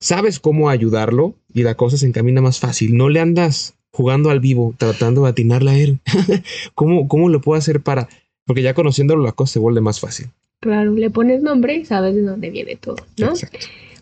sabes 0.00 0.40
cómo 0.40 0.70
ayudarlo 0.70 1.34
y 1.52 1.62
la 1.64 1.74
cosa 1.74 1.98
se 1.98 2.06
encamina 2.06 2.40
más 2.40 2.60
fácil. 2.60 2.96
No 2.96 3.08
le 3.08 3.20
andas 3.20 3.74
jugando 3.90 4.30
al 4.30 4.40
vivo, 4.40 4.74
tratando 4.78 5.24
de 5.24 5.30
atinarle 5.30 5.70
a 5.70 5.78
él. 5.78 5.98
¿Cómo, 6.74 7.08
¿Cómo 7.08 7.28
lo 7.28 7.40
puedo 7.40 7.58
hacer 7.58 7.80
para...? 7.80 8.08
Porque 8.46 8.62
ya 8.62 8.74
conociéndolo 8.74 9.22
la 9.22 9.32
cosa 9.32 9.54
se 9.54 9.58
vuelve 9.58 9.80
más 9.80 10.00
fácil. 10.00 10.28
Claro, 10.60 10.92
le 10.92 11.10
pones 11.10 11.42
nombre 11.42 11.76
y 11.76 11.84
sabes 11.84 12.14
de 12.14 12.22
dónde 12.22 12.50
viene 12.50 12.76
todo, 12.76 12.96
¿no? 13.18 13.32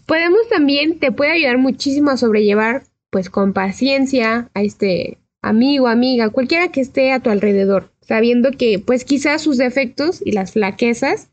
Podemos 0.06 0.40
también, 0.48 0.98
te 0.98 1.12
puede 1.12 1.32
ayudar 1.32 1.58
muchísimo 1.58 2.10
a 2.10 2.16
sobrellevar, 2.16 2.84
pues 3.10 3.30
con 3.30 3.52
paciencia, 3.52 4.50
a 4.54 4.62
este 4.62 5.18
amigo, 5.42 5.88
amiga, 5.88 6.30
cualquiera 6.30 6.68
que 6.68 6.80
esté 6.80 7.12
a 7.12 7.20
tu 7.20 7.30
alrededor, 7.30 7.90
sabiendo 8.00 8.50
que 8.52 8.78
pues 8.78 9.04
quizás 9.04 9.42
sus 9.42 9.58
defectos 9.58 10.22
y 10.24 10.32
las 10.32 10.52
flaquezas 10.52 11.28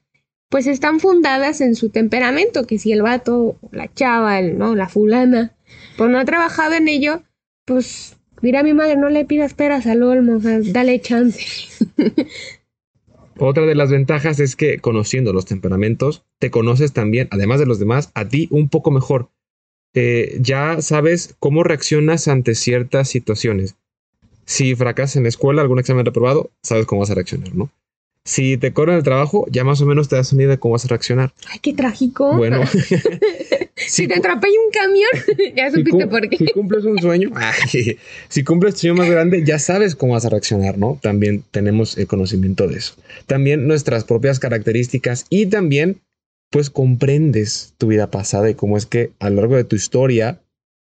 pues 0.50 0.66
están 0.66 1.00
fundadas 1.00 1.62
en 1.62 1.76
su 1.76 1.90
temperamento, 1.90 2.66
que 2.66 2.80
si 2.80 2.92
el 2.92 3.04
vato, 3.04 3.56
la 3.72 3.92
chava, 3.94 4.40
el, 4.40 4.58
¿no? 4.58 4.76
la 4.76 4.90
fulana, 4.90 5.54
pues 5.98 6.10
no 6.10 6.20
ha 6.20 6.26
trabajado 6.26 6.74
en 6.74 6.88
ello, 6.88 7.22
pues 7.66 8.18
dirá 8.42 8.64
mi 8.64 8.74
madre, 8.74 8.96
no 8.98 9.10
le 9.10 9.26
pidas 9.26 9.54
peras 9.54 9.86
al 9.86 10.02
olmo, 10.02 10.38
o 10.38 10.42
sea, 10.42 10.60
dale 10.62 11.00
chance. 11.00 11.46
Otra 13.38 13.66
de 13.66 13.76
las 13.76 13.90
ventajas 13.90 14.40
es 14.40 14.56
que 14.56 14.80
conociendo 14.80 15.32
los 15.32 15.46
temperamentos, 15.46 16.26
te 16.40 16.52
conoces 16.52 16.92
también, 16.92 17.30
además 17.32 17.60
de 17.60 17.68
los 17.68 17.80
demás, 17.80 18.12
a 18.14 18.28
ti 18.28 18.50
un 18.52 18.68
poco 18.68 18.92
mejor. 18.92 19.30
Eh, 19.94 20.38
ya 20.42 20.82
sabes 20.82 21.36
cómo 21.40 21.64
reaccionas 21.64 22.28
ante 22.28 22.54
ciertas 22.54 23.08
situaciones. 23.08 23.76
Si 24.46 24.76
fracasas 24.76 25.16
en 25.16 25.24
la 25.24 25.30
escuela, 25.30 25.62
algún 25.62 25.80
examen 25.80 26.06
reprobado, 26.06 26.52
sabes 26.64 26.86
cómo 26.86 27.02
vas 27.02 27.12
a 27.12 27.16
reaccionar, 27.16 27.56
¿no? 27.56 27.70
Si 28.30 28.58
te 28.58 28.74
corren 28.74 28.96
el 28.96 29.02
trabajo, 29.02 29.48
ya 29.50 29.64
más 29.64 29.82
o 29.82 29.88
menos 29.88 30.08
te 30.08 30.16
das 30.16 30.32
una 30.34 30.44
idea 30.44 30.52
de 30.52 30.60
cómo 30.60 30.74
vas 30.74 30.86
a 30.86 30.88
reaccionar. 30.88 31.34
Ay, 31.52 31.58
qué 31.64 31.74
trágico. 31.74 32.38
Bueno. 32.38 32.62
si, 33.76 34.08
te 34.08 34.20
atrapé 34.20 34.50
un 34.50 34.72
camión, 34.72 35.10
ya 35.56 35.72
supiste 35.72 36.06
por 36.06 36.30
qué. 36.30 36.38
Si 36.38 36.46
cumples 36.46 36.86
un 36.86 37.00
sueño, 37.00 37.32
si 38.28 38.44
cumples 38.44 38.76
tu 38.76 38.82
sueño 38.82 38.94
más 38.94 39.10
grande, 39.10 39.44
ya 39.44 39.58
sabes 39.58 39.96
cómo 39.96 40.14
vas 40.14 40.26
a 40.26 40.30
reaccionar, 40.30 40.78
¿no? 40.78 41.00
También 41.02 41.44
tenemos 41.50 41.98
el 41.98 42.06
conocimiento 42.06 42.68
de 42.68 42.78
eso. 42.78 42.94
También 43.26 43.68
nuestras 43.68 44.04
propias 44.04 44.38
características 44.38 45.26
y 45.32 45.48
también, 45.48 46.00
pues, 46.52 46.70
comprendes 46.70 47.74
tu 47.80 47.88
vida 47.88 48.12
pasada 48.12 48.48
y 48.52 48.54
cómo 48.54 48.78
es 48.78 48.86
que 48.86 49.10
a 49.18 49.32
lo 49.32 49.38
largo 49.38 49.56
de 49.56 49.64
tu 49.64 49.76
historia, 49.76 50.40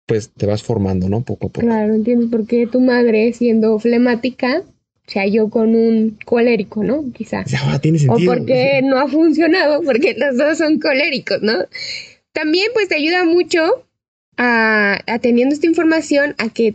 pues, 0.07 0.31
te 0.31 0.47
vas 0.47 0.65
formando, 0.65 1.09
¿no? 1.09 1.21
Poco 1.21 1.47
a 1.47 1.51
poco. 1.51 1.65
Claro, 1.65 1.95
entiendes 1.95 2.29
por 2.29 2.45
qué 2.45 2.67
tu 2.67 2.81
madre, 2.81 3.33
siendo 3.35 3.79
flemática, 3.79 4.65
sea, 5.11 5.27
yo 5.27 5.49
con 5.51 5.75
un 5.75 6.19
colérico, 6.25 6.83
¿no? 6.83 7.05
Quizás. 7.13 7.47
tiene 7.81 7.99
sentido. 7.99 8.33
O 8.33 8.35
porque 8.35 8.81
no 8.83 8.99
ha 8.99 9.09
funcionado, 9.09 9.83
porque 9.83 10.15
los 10.19 10.37
dos 10.37 10.59
son 10.59 10.81
coléricos, 10.81 11.43
¿no? 11.43 11.65
También 12.33 12.69
pues 12.75 12.89
te 12.89 12.97
ayuda 12.97 13.25
mucho 13.25 13.87
a, 14.37 14.99
teniendo 15.21 15.55
esta 15.55 15.67
información 15.67 16.35
a 16.39 16.49
que 16.49 16.75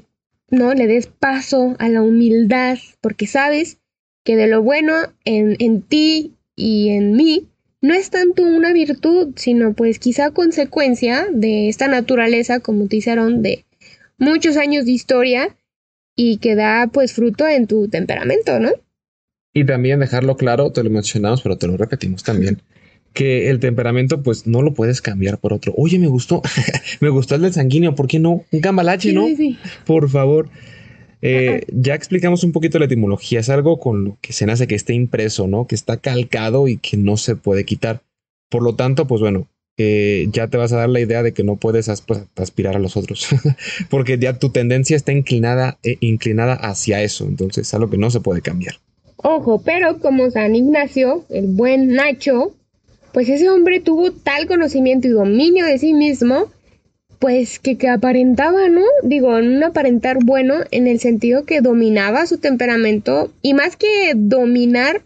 no 0.49 0.73
le 0.73 0.87
des 0.87 1.07
paso 1.07 1.75
a 1.79 1.89
la 1.89 2.01
humildad, 2.01 2.77
porque 3.01 3.27
sabes 3.27 3.77
que 4.23 4.35
de 4.35 4.47
lo 4.47 4.61
bueno 4.61 4.93
en, 5.25 5.55
en 5.59 5.81
ti 5.81 6.33
y 6.55 6.89
en 6.89 7.13
mí 7.15 7.47
no 7.81 7.93
es 7.93 8.11
tanto 8.11 8.43
una 8.43 8.73
virtud, 8.73 9.33
sino 9.35 9.73
pues 9.73 9.99
quizá 9.99 10.31
consecuencia 10.31 11.27
de 11.31 11.67
esta 11.67 11.87
naturaleza, 11.87 12.59
como 12.59 12.87
te 12.87 12.97
hicieron, 12.97 13.41
de 13.41 13.65
muchos 14.17 14.55
años 14.57 14.85
de 14.85 14.91
historia 14.91 15.55
y 16.15 16.37
que 16.37 16.55
da 16.55 16.89
pues 16.91 17.13
fruto 17.13 17.47
en 17.47 17.67
tu 17.67 17.87
temperamento, 17.87 18.59
¿no? 18.59 18.71
Y 19.53 19.65
también 19.65 19.99
dejarlo 19.99 20.37
claro, 20.37 20.71
te 20.71 20.83
lo 20.83 20.89
mencionamos, 20.89 21.41
pero 21.41 21.57
te 21.57 21.67
lo 21.67 21.77
repetimos 21.77 22.23
también, 22.23 22.61
que 23.13 23.49
el 23.49 23.59
temperamento 23.59 24.23
pues 24.23 24.47
no 24.47 24.61
lo 24.61 24.73
puedes 24.73 25.01
cambiar 25.01 25.39
por 25.39 25.53
otro. 25.53 25.73
Oye, 25.77 25.99
me 25.99 26.07
gustó, 26.07 26.41
me 27.01 27.09
gustó 27.09 27.35
el 27.35 27.41
del 27.41 27.53
sanguíneo, 27.53 27.95
¿por 27.95 28.07
qué 28.07 28.19
no? 28.19 28.45
Un 28.51 28.61
cambalache, 28.61 29.11
¿no? 29.13 29.25
Sí, 29.25 29.35
sí. 29.35 29.57
Por 29.85 30.09
favor. 30.09 30.49
Eh, 31.23 31.65
ya 31.71 31.93
explicamos 31.93 32.43
un 32.43 32.51
poquito 32.51 32.79
la 32.79 32.85
etimología, 32.85 33.41
es 33.41 33.49
algo 33.49 33.79
con 33.79 34.03
lo 34.03 34.17
que 34.21 34.33
se 34.33 34.45
nace 34.47 34.65
que 34.65 34.75
esté 34.75 34.93
impreso, 34.93 35.47
¿no? 35.47 35.67
Que 35.67 35.75
está 35.75 35.97
calcado 35.97 36.67
y 36.67 36.77
que 36.77 36.97
no 36.97 37.17
se 37.17 37.35
puede 37.35 37.63
quitar. 37.63 38.01
Por 38.49 38.63
lo 38.63 38.75
tanto, 38.75 39.05
pues 39.05 39.21
bueno, 39.21 39.47
ya 40.31 40.47
te 40.47 40.57
vas 40.57 40.71
a 40.73 40.77
dar 40.77 40.89
la 40.89 40.99
idea 40.99 41.23
de 41.23 41.33
que 41.33 41.43
no 41.43 41.55
puedes 41.55 41.89
pues, 42.05 42.21
aspirar 42.35 42.75
a 42.75 42.79
los 42.79 42.97
otros, 42.97 43.27
porque 43.89 44.17
ya 44.17 44.39
tu 44.39 44.49
tendencia 44.49 44.95
está 44.95 45.11
inclinada, 45.11 45.77
eh, 45.83 45.97
inclinada 46.01 46.53
hacia 46.53 47.01
eso, 47.01 47.25
entonces 47.25 47.67
es 47.67 47.73
algo 47.73 47.89
que 47.89 47.97
no 47.97 48.09
se 48.09 48.19
puede 48.19 48.41
cambiar. 48.41 48.75
Ojo, 49.17 49.61
pero 49.63 49.99
como 49.99 50.31
San 50.31 50.55
Ignacio, 50.55 51.25
el 51.29 51.47
buen 51.47 51.93
Nacho, 51.93 52.55
pues 53.13 53.29
ese 53.29 53.49
hombre 53.49 53.79
tuvo 53.79 54.11
tal 54.11 54.47
conocimiento 54.47 55.07
y 55.07 55.11
dominio 55.11 55.65
de 55.65 55.77
sí 55.77 55.93
mismo, 55.93 56.47
pues 57.19 57.59
que, 57.59 57.77
que 57.77 57.87
aparentaba, 57.87 58.67
¿no? 58.67 58.81
Digo, 59.03 59.35
un 59.35 59.63
aparentar 59.63 60.17
bueno 60.23 60.55
en 60.71 60.87
el 60.87 60.99
sentido 60.99 61.45
que 61.45 61.61
dominaba 61.61 62.25
su 62.25 62.39
temperamento 62.39 63.31
y 63.43 63.53
más 63.53 63.75
que 63.75 64.13
dominar, 64.15 65.03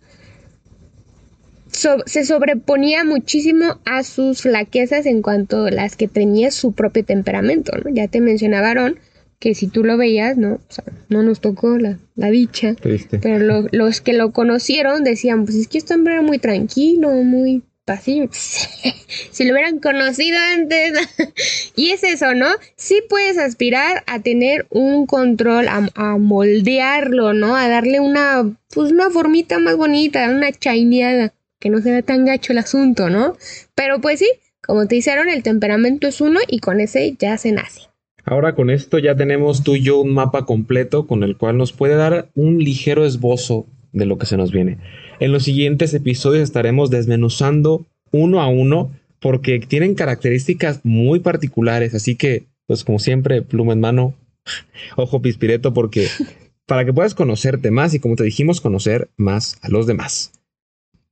se 1.76 2.26
sobreponía 2.26 3.04
muchísimo 3.04 3.80
a 3.86 4.04
sus 4.04 4.42
flaquezas 4.42 5.06
en 5.06 5.22
cuanto 5.22 5.66
a 5.66 5.72
las 5.72 5.96
que 5.96 6.08
tenía 6.08 6.52
su 6.52 6.74
propio 6.74 7.04
temperamento, 7.04 7.72
¿no? 7.78 7.94
Ya 7.94 8.08
te 8.08 8.22
mencionaba 8.22 8.70
Aaron 8.70 9.00
que 9.40 9.54
si 9.54 9.68
tú 9.68 9.84
lo 9.84 9.98
veías, 9.98 10.38
¿no? 10.38 10.54
O 10.54 10.74
sea, 10.74 10.86
no 11.10 11.22
nos 11.22 11.42
tocó 11.42 11.78
la, 11.78 11.98
dicha. 12.16 12.76
Pero 13.22 13.68
los 13.72 14.02
que 14.02 14.14
lo 14.14 14.32
conocieron 14.32 15.04
decían, 15.04 15.46
pues 15.46 15.58
es 15.58 15.68
que 15.68 15.78
este 15.78 15.94
hombre 15.94 16.14
era 16.14 16.22
muy 16.22 16.40
tranquilo, 16.40 17.12
muy 17.12 17.62
pasivo. 17.84 18.30
si 19.32 19.44
lo 19.44 19.54
hubieran 19.54 19.80
conocido 19.80 20.38
antes. 20.54 20.94
y 21.76 21.92
es 21.92 22.04
eso, 22.04 22.34
¿no? 22.34 22.48
Sí 22.78 23.02
puedes 23.10 23.38
aspirar 23.38 24.04
a 24.08 24.20
tener 24.20 24.66
un 24.70 25.06
control, 25.06 25.68
a, 25.68 25.90
a, 25.96 26.18
moldearlo, 26.18 27.34
¿no? 27.34 27.56
A 27.56 27.68
darle 27.68 28.00
una, 28.00 28.58
pues 28.74 28.92
una 28.92 29.10
formita 29.10 29.60
más 29.60 29.76
bonita, 29.76 30.30
una 30.30 30.52
chaineada 30.54 31.34
que 31.66 31.72
no 31.72 31.82
se 31.82 31.90
vea 31.90 32.04
tan 32.04 32.26
gacho 32.26 32.52
el 32.52 32.60
asunto, 32.60 33.10
¿no? 33.10 33.36
Pero 33.74 34.00
pues 34.00 34.20
sí, 34.20 34.28
como 34.64 34.86
te 34.86 34.98
hicieron, 34.98 35.30
el 35.30 35.42
temperamento 35.42 36.08
es 36.08 36.22
uno 36.22 36.40
y 36.48 36.60
con 36.60 36.80
ese 36.80 37.16
ya 37.18 37.40
se 37.40 37.52
nace. 37.54 37.82
Ahora 38.24 38.54
con 38.54 38.70
esto 38.70 39.00
ya 39.00 39.16
tenemos 39.16 39.64
tú 39.64 39.76
y 39.76 39.82
yo 39.82 39.98
un 39.98 40.14
mapa 40.14 40.46
completo 40.46 41.08
con 41.08 41.24
el 41.24 41.38
cual 41.38 41.58
nos 41.58 41.74
puede 41.74 41.96
dar 41.96 42.30
un 42.36 42.60
ligero 42.60 43.04
esbozo 43.04 43.66
de 43.94 44.06
lo 44.06 44.20
que 44.20 44.28
se 44.28 44.38
nos 44.38 44.52
viene. 44.52 44.78
En 45.20 45.32
los 45.32 45.42
siguientes 45.42 45.92
episodios 45.96 46.44
estaremos 46.44 46.92
desmenuzando 46.92 47.88
uno 48.12 48.44
a 48.44 48.48
uno 48.48 48.92
porque 49.20 49.58
tienen 49.58 49.96
características 49.96 50.82
muy 50.84 51.20
particulares, 51.20 51.96
así 51.96 52.16
que 52.16 52.46
pues 52.68 52.84
como 52.84 53.00
siempre, 53.00 53.42
pluma 53.42 53.74
en 53.74 53.80
mano, 53.80 54.14
ojo 54.98 55.20
pispireto 55.24 55.74
porque 55.74 56.10
para 56.68 56.86
que 56.86 56.94
puedas 56.94 57.16
conocerte 57.16 57.72
más 57.72 57.96
y 57.96 58.00
como 58.00 58.16
te 58.16 58.24
dijimos 58.24 58.62
conocer 58.62 59.10
más 59.18 59.58
a 59.64 59.70
los 59.70 59.88
demás. 59.88 60.32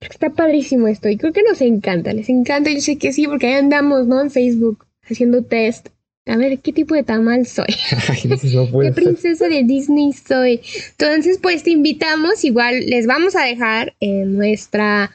Está 0.09 0.29
padrísimo 0.29 0.87
esto 0.87 1.09
y 1.09 1.17
creo 1.17 1.33
que 1.33 1.43
nos 1.43 1.61
encanta, 1.61 2.13
les 2.13 2.29
encanta, 2.29 2.69
yo 2.69 2.81
sé 2.81 2.97
que 2.97 3.13
sí, 3.13 3.27
porque 3.27 3.47
ahí 3.47 3.53
andamos, 3.53 4.07
¿no? 4.07 4.21
En 4.21 4.31
Facebook 4.31 4.85
haciendo 5.03 5.43
test. 5.43 5.89
A 6.25 6.37
ver, 6.37 6.57
¿qué 6.59 6.71
tipo 6.71 6.95
de 6.95 7.03
tamal 7.03 7.45
soy? 7.45 7.65
¿Qué 8.13 8.91
princesa 8.93 9.47
de 9.47 9.63
Disney 9.63 10.13
soy? 10.13 10.61
Entonces, 10.91 11.39
pues 11.41 11.63
te 11.63 11.71
invitamos, 11.71 12.45
igual 12.45 12.85
les 12.85 13.07
vamos 13.07 13.35
a 13.35 13.43
dejar 13.43 13.93
en 13.99 14.37
nuestra 14.37 15.11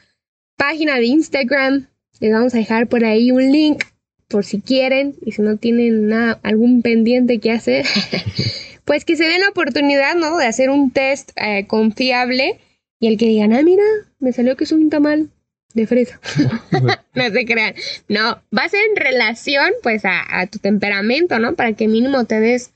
página 0.55 0.97
de 0.97 1.05
Instagram, 1.05 1.87
les 2.19 2.31
vamos 2.31 2.53
a 2.53 2.57
dejar 2.57 2.87
por 2.87 3.05
ahí 3.05 3.31
un 3.31 3.51
link 3.51 3.83
por 4.27 4.45
si 4.45 4.61
quieren 4.61 5.15
y 5.25 5.31
si 5.31 5.41
no 5.41 5.57
tienen 5.57 6.07
nada, 6.07 6.39
algún 6.43 6.83
pendiente 6.83 7.39
que 7.39 7.51
hacer, 7.51 7.85
pues 8.85 9.03
que 9.03 9.15
se 9.15 9.23
den 9.23 9.41
la 9.41 9.49
oportunidad, 9.49 10.15
¿no? 10.15 10.37
De 10.37 10.45
hacer 10.45 10.69
un 10.69 10.91
test 10.91 11.31
eh, 11.35 11.65
confiable 11.65 12.59
y 12.99 13.07
el 13.07 13.17
que 13.17 13.27
digan, 13.27 13.53
ah, 13.53 13.61
mira, 13.63 13.83
me 14.19 14.33
salió 14.33 14.57
que 14.57 14.65
es 14.65 14.71
un 14.71 14.89
tamal 14.89 15.29
de 15.73 15.85
fresa. 15.85 16.19
no 17.13 17.29
se 17.31 17.45
crean. 17.45 17.75
No, 18.07 18.41
va 18.55 18.63
a 18.63 18.69
ser 18.69 18.81
en 18.89 18.95
relación, 18.95 19.71
pues, 19.83 20.01
a, 20.03 20.47
tu 20.47 20.57
temperamento, 20.59 21.37
¿no? 21.39 21.53
Para 21.53 21.73
que 21.73 21.87
mínimo 21.87 22.25
te 22.25 22.39
des 22.39 22.71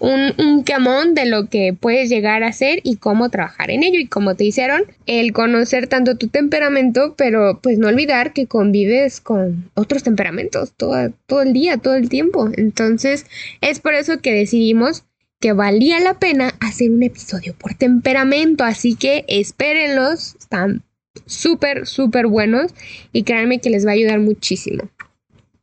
un, 0.00 0.34
un 0.38 0.64
camón 0.64 1.14
de 1.14 1.26
lo 1.26 1.48
que 1.48 1.72
puedes 1.78 2.08
llegar 2.08 2.42
a 2.42 2.52
ser 2.52 2.80
y 2.82 2.96
cómo 2.96 3.30
trabajar 3.30 3.70
en 3.70 3.84
ello. 3.84 4.00
Y 4.00 4.08
como 4.08 4.34
te 4.34 4.44
hicieron, 4.44 4.84
el 5.06 5.32
conocer 5.32 5.86
tanto 5.86 6.16
tu 6.16 6.28
temperamento, 6.28 7.14
pero 7.16 7.60
pues 7.62 7.78
no 7.78 7.88
olvidar 7.88 8.32
que 8.32 8.46
convives 8.46 9.20
con 9.20 9.70
otros 9.74 10.02
temperamentos 10.02 10.72
todo, 10.72 11.12
todo 11.26 11.42
el 11.42 11.52
día, 11.52 11.78
todo 11.78 11.94
el 11.94 12.08
tiempo. 12.08 12.50
Entonces, 12.56 13.26
es 13.60 13.78
por 13.78 13.94
eso 13.94 14.20
que 14.20 14.32
decidimos 14.32 15.04
que 15.42 15.52
valía 15.52 15.98
la 15.98 16.20
pena 16.20 16.54
hacer 16.60 16.92
un 16.92 17.02
episodio 17.02 17.54
por 17.58 17.74
temperamento, 17.74 18.62
así 18.62 18.94
que 18.94 19.24
espérenlos, 19.26 20.36
están 20.38 20.84
súper, 21.26 21.86
súper 21.86 22.28
buenos 22.28 22.72
y 23.12 23.24
créanme 23.24 23.58
que 23.58 23.68
les 23.68 23.84
va 23.84 23.90
a 23.90 23.94
ayudar 23.94 24.20
muchísimo. 24.20 24.84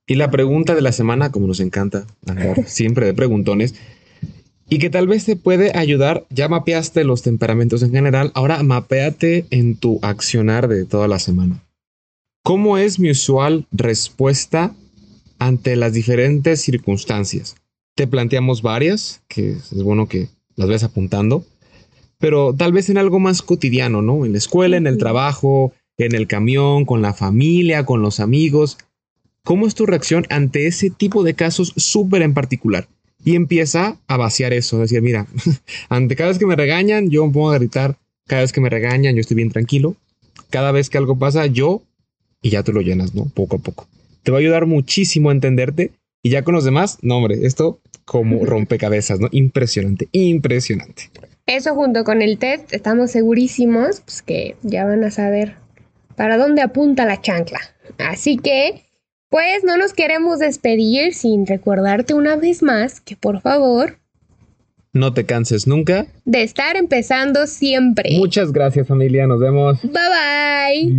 Y 0.05 0.15
la 0.15 0.29
pregunta 0.29 0.75
de 0.75 0.81
la 0.81 0.91
semana, 0.91 1.31
como 1.31 1.47
nos 1.47 1.61
encanta, 1.61 2.05
siempre 2.67 3.05
de 3.05 3.13
preguntones, 3.13 3.73
y 4.67 4.79
que 4.79 4.89
tal 4.89 5.07
vez 5.07 5.23
te 5.23 5.37
puede 5.37 5.75
ayudar, 5.75 6.25
ya 6.29 6.49
mapeaste 6.49 7.05
los 7.05 7.23
temperamentos 7.23 7.81
en 7.81 7.91
general, 7.91 8.31
ahora 8.35 8.61
mapeate 8.61 9.45
en 9.49 9.77
tu 9.77 9.99
accionar 10.01 10.67
de 10.67 10.83
toda 10.83 11.07
la 11.07 11.19
semana. 11.19 11.63
¿Cómo 12.43 12.77
es 12.77 12.99
mi 12.99 13.11
usual 13.11 13.65
respuesta 13.71 14.75
ante 15.39 15.77
las 15.77 15.93
diferentes 15.93 16.61
circunstancias? 16.61 17.55
Te 17.95 18.07
planteamos 18.07 18.61
varias, 18.61 19.21
que 19.27 19.51
es 19.51 19.83
bueno 19.83 20.07
que 20.07 20.29
las 20.55 20.67
ves 20.67 20.83
apuntando, 20.83 21.45
pero 22.17 22.53
tal 22.53 22.73
vez 22.73 22.89
en 22.89 22.97
algo 22.97 23.19
más 23.19 23.41
cotidiano, 23.41 24.01
¿no? 24.01 24.25
En 24.25 24.33
la 24.33 24.37
escuela, 24.37 24.77
en 24.77 24.87
el 24.87 24.97
trabajo, 24.97 25.73
en 25.97 26.15
el 26.15 26.27
camión, 26.27 26.85
con 26.85 27.01
la 27.01 27.13
familia, 27.13 27.85
con 27.85 28.01
los 28.01 28.19
amigos. 28.19 28.77
¿Cómo 29.43 29.67
es 29.67 29.75
tu 29.75 29.85
reacción 29.85 30.25
ante 30.29 30.67
ese 30.67 30.89
tipo 30.89 31.23
de 31.23 31.33
casos 31.33 31.73
súper 31.77 32.21
en 32.21 32.33
particular? 32.33 32.87
Y 33.23 33.35
empieza 33.35 33.97
a 34.07 34.17
vaciar 34.17 34.53
eso, 34.53 34.79
decir, 34.79 35.01
mira, 35.01 35.27
ante 35.89 36.15
cada 36.15 36.29
vez 36.29 36.39
que 36.39 36.45
me 36.45 36.55
regañan, 36.55 37.09
yo 37.09 37.25
me 37.25 37.33
pongo 37.33 37.51
a 37.51 37.57
gritar, 37.57 37.97
cada 38.27 38.43
vez 38.43 38.53
que 38.53 38.61
me 38.61 38.69
regañan, 38.69 39.15
yo 39.15 39.21
estoy 39.21 39.35
bien 39.35 39.49
tranquilo, 39.49 39.95
cada 40.49 40.71
vez 40.71 40.89
que 40.89 40.97
algo 40.97 41.17
pasa, 41.17 41.45
yo, 41.47 41.81
y 42.41 42.49
ya 42.49 42.63
te 42.63 42.71
lo 42.71 42.81
llenas, 42.81 43.13
¿no? 43.13 43.25
Poco 43.25 43.57
a 43.57 43.59
poco. 43.59 43.87
Te 44.23 44.31
va 44.31 44.37
a 44.37 44.41
ayudar 44.41 44.65
muchísimo 44.65 45.29
a 45.29 45.33
entenderte 45.33 45.91
y 46.21 46.31
ya 46.31 46.43
con 46.43 46.55
los 46.55 46.63
demás, 46.63 46.97
no, 47.01 47.17
hombre, 47.17 47.45
esto 47.45 47.79
como 48.05 48.45
rompecabezas, 48.45 49.19
¿no? 49.19 49.29
Impresionante, 49.31 50.09
impresionante. 50.11 51.09
Eso 51.45 51.73
junto 51.73 52.03
con 52.03 52.21
el 52.21 52.37
test, 52.37 52.73
estamos 52.73 53.11
segurísimos 53.11 54.01
pues, 54.01 54.21
que 54.21 54.55
ya 54.61 54.85
van 54.85 55.03
a 55.03 55.11
saber 55.11 55.55
para 56.15 56.37
dónde 56.37 56.61
apunta 56.61 57.05
la 57.05 57.21
chancla. 57.21 57.59
Así 57.97 58.37
que, 58.37 58.83
pues 59.29 59.63
no 59.63 59.77
nos 59.77 59.93
queremos 59.93 60.39
despedir 60.39 61.13
sin 61.13 61.47
recordarte 61.47 62.13
una 62.13 62.35
vez 62.35 62.61
más 62.61 62.99
que 62.99 63.15
por 63.15 63.41
favor... 63.41 63.97
No 64.91 65.13
te 65.13 65.25
canses 65.25 65.67
nunca. 65.67 66.07
De 66.25 66.41
estar 66.41 66.75
empezando 66.75 67.45
siempre. 67.45 68.17
Muchas 68.17 68.51
gracias 68.51 68.87
familia, 68.87 69.27
nos 69.27 69.39
vemos. 69.39 69.81
Bye 69.83 69.91
bye. 69.91 70.91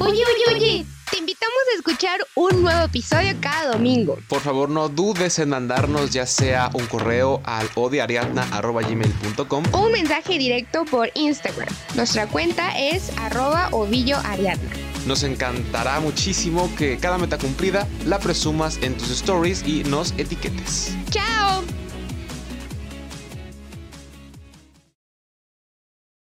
Oye, 0.00 0.22
oye, 0.22 0.56
oye. 0.56 0.84
Te 1.10 1.18
invitamos 1.18 1.58
a 1.72 1.76
escuchar 1.76 2.20
un 2.36 2.62
nuevo 2.62 2.84
episodio 2.84 3.34
cada 3.40 3.72
domingo. 3.72 4.16
Por 4.28 4.40
favor, 4.40 4.68
no 4.70 4.88
dudes 4.88 5.40
en 5.40 5.48
mandarnos 5.48 6.10
ya 6.10 6.24
sea 6.24 6.70
un 6.72 6.86
correo 6.86 7.40
al 7.44 7.68
odiariadna.gmail.com 7.74 9.64
o 9.72 9.86
un 9.86 9.92
mensaje 9.92 10.38
directo 10.38 10.84
por 10.84 11.10
Instagram. 11.14 11.68
Nuestra 11.96 12.28
cuenta 12.28 12.78
es 12.78 13.10
arroba 13.18 13.70
ovilloariadna. 13.72 14.70
Nos 15.06 15.24
encantará 15.24 15.98
muchísimo 15.98 16.70
que 16.76 16.96
cada 16.98 17.18
meta 17.18 17.38
cumplida 17.38 17.88
la 18.06 18.20
presumas 18.20 18.78
en 18.80 18.96
tus 18.96 19.10
stories 19.10 19.64
y 19.66 19.82
nos 19.82 20.12
etiquetes. 20.12 20.94
¡Chao! 21.10 21.64